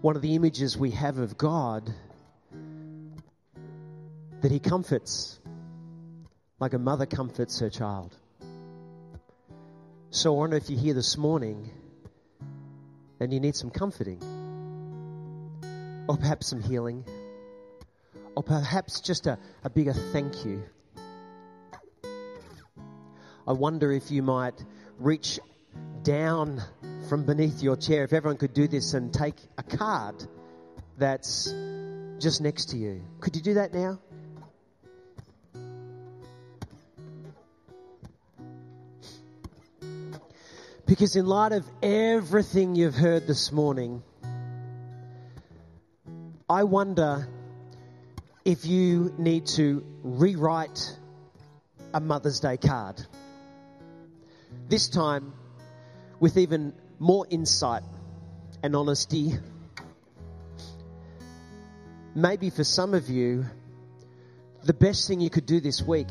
One 0.00 0.16
of 0.16 0.22
the 0.22 0.34
images 0.34 0.76
we 0.76 0.90
have 0.92 1.18
of 1.18 1.38
God 1.38 1.92
that 4.40 4.50
He 4.50 4.58
comforts 4.58 5.38
like 6.58 6.74
a 6.74 6.78
mother 6.78 7.06
comforts 7.06 7.60
her 7.60 7.70
child. 7.70 8.14
So 10.10 10.34
I 10.34 10.38
wonder 10.38 10.56
if 10.56 10.70
you're 10.70 10.80
here 10.80 10.94
this 10.94 11.16
morning 11.16 11.70
and 13.20 13.32
you 13.32 13.40
need 13.40 13.56
some 13.56 13.70
comforting, 13.70 14.20
or 16.08 16.16
perhaps 16.16 16.48
some 16.48 16.62
healing, 16.62 17.04
or 18.36 18.42
perhaps 18.42 19.00
just 19.00 19.26
a, 19.26 19.38
a 19.64 19.70
bigger 19.70 19.92
thank 19.92 20.44
you. 20.44 20.62
I 23.48 23.52
wonder 23.52 23.92
if 23.92 24.10
you 24.10 24.22
might 24.22 24.64
reach 24.98 25.38
down 26.02 26.62
from 27.08 27.24
beneath 27.24 27.62
your 27.62 27.76
chair, 27.76 28.04
if 28.04 28.12
everyone 28.12 28.36
could 28.36 28.54
do 28.54 28.66
this 28.66 28.94
and 28.94 29.12
take 29.12 29.36
a 29.56 29.62
card 29.62 30.26
that's 30.98 31.44
just 32.18 32.40
next 32.40 32.70
to 32.70 32.76
you. 32.76 33.02
Could 33.20 33.36
you 33.36 33.42
do 33.42 33.54
that 33.54 33.72
now? 33.72 34.00
Because, 40.96 41.14
in 41.14 41.26
light 41.26 41.52
of 41.52 41.68
everything 41.82 42.74
you've 42.74 42.94
heard 42.94 43.26
this 43.26 43.52
morning, 43.52 44.02
I 46.48 46.64
wonder 46.64 47.28
if 48.46 48.64
you 48.64 49.12
need 49.18 49.44
to 49.58 49.84
rewrite 50.02 50.96
a 51.92 52.00
Mother's 52.00 52.40
Day 52.40 52.56
card. 52.56 53.04
This 54.70 54.88
time 54.88 55.34
with 56.18 56.38
even 56.38 56.72
more 56.98 57.26
insight 57.28 57.82
and 58.62 58.74
honesty. 58.74 59.34
Maybe 62.14 62.48
for 62.48 62.64
some 62.64 62.94
of 62.94 63.10
you, 63.10 63.44
the 64.64 64.72
best 64.72 65.06
thing 65.08 65.20
you 65.20 65.28
could 65.28 65.44
do 65.44 65.60
this 65.60 65.82
week 65.82 66.08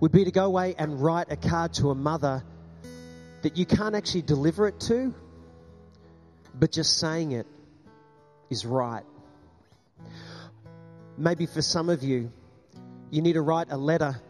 would 0.00 0.10
be 0.10 0.24
to 0.24 0.32
go 0.32 0.46
away 0.46 0.74
and 0.76 1.00
write 1.00 1.30
a 1.30 1.36
card 1.36 1.74
to 1.74 1.90
a 1.90 1.94
mother 1.94 2.42
that 3.42 3.56
you 3.56 3.66
can't 3.66 3.94
actually 3.94 4.22
deliver 4.22 4.66
it 4.68 4.80
to, 4.80 5.14
but 6.54 6.72
just 6.72 6.98
saying 6.98 7.32
it 7.32 7.46
is 8.50 8.64
right. 8.64 9.04
Maybe 11.18 11.46
for 11.46 11.62
some 11.62 11.88
of 11.88 12.02
you, 12.02 12.32
you 13.10 13.20
need 13.20 13.34
to 13.34 13.42
write 13.42 13.68
a 13.70 13.76
letter 13.76 14.20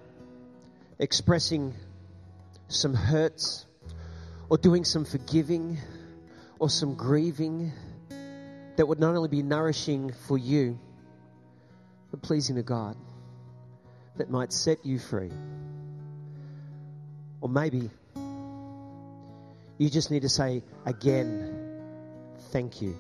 expressing 0.99 1.75
some 2.69 2.95
hurts 2.95 3.67
or 4.49 4.59
doing 4.59 4.85
some 4.85 5.05
forgiving 5.05 5.79
or 6.59 6.69
some 6.71 6.95
grieving 6.95 7.73
that 8.77 8.87
would 8.87 8.99
not 8.99 9.15
only 9.15 9.29
be 9.29 9.43
nourishing 9.43 10.13
for 10.27 10.39
you, 10.39 10.79
but 12.11 12.23
pleasing 12.23 12.57
to 12.57 12.63
God, 12.63 12.97
that 14.17 14.31
might 14.31 14.53
set 14.53 14.85
you 14.85 14.99
free. 14.99 15.33
Or 17.41 17.49
maybe 17.49 17.91
you 19.83 19.91
just 19.91 20.13
need 20.13 20.23
to 20.23 20.29
say 20.29 20.63
again, 20.87 21.81
thank 22.53 22.81
you. 22.81 22.97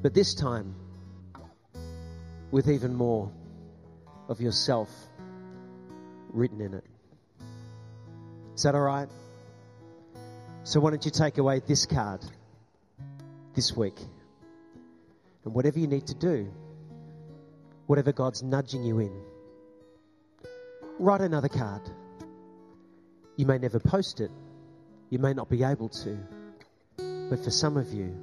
But 0.00 0.14
this 0.14 0.34
time, 0.34 0.74
with 2.50 2.70
even 2.70 2.94
more 2.94 3.30
of 4.30 4.40
yourself 4.40 4.88
written 6.30 6.62
in 6.62 6.72
it. 6.72 6.84
Is 8.54 8.62
that 8.62 8.74
all 8.74 8.80
right? 8.80 9.08
So, 10.64 10.80
why 10.80 10.88
don't 10.88 11.04
you 11.04 11.10
take 11.10 11.36
away 11.36 11.60
this 11.60 11.84
card 11.84 12.24
this 13.54 13.76
week? 13.76 13.98
And 15.44 15.52
whatever 15.52 15.78
you 15.78 15.86
need 15.86 16.06
to 16.06 16.14
do, 16.14 16.50
whatever 17.86 18.12
God's 18.12 18.42
nudging 18.42 18.84
you 18.84 19.00
in, 19.00 19.12
write 20.98 21.20
another 21.20 21.48
card. 21.48 21.82
You 23.36 23.44
may 23.44 23.58
never 23.58 23.80
post 23.80 24.20
it 24.20 24.30
you 25.10 25.18
may 25.18 25.32
not 25.32 25.48
be 25.48 25.62
able 25.62 25.88
to, 25.88 26.18
but 27.30 27.42
for 27.42 27.50
some 27.50 27.76
of 27.76 27.92
you, 27.92 28.14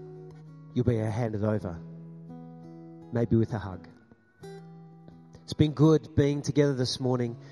you'll 0.74 0.86
be 0.86 0.98
handed 0.98 1.44
over, 1.44 1.80
maybe 3.12 3.36
with 3.36 3.54
a 3.54 3.60
hug. 3.60 3.88
It's 5.44 5.54
been 5.54 5.74
good 5.74 6.16
being 6.16 6.42
together 6.42 6.74
this 6.74 7.00
morning. 7.00 7.38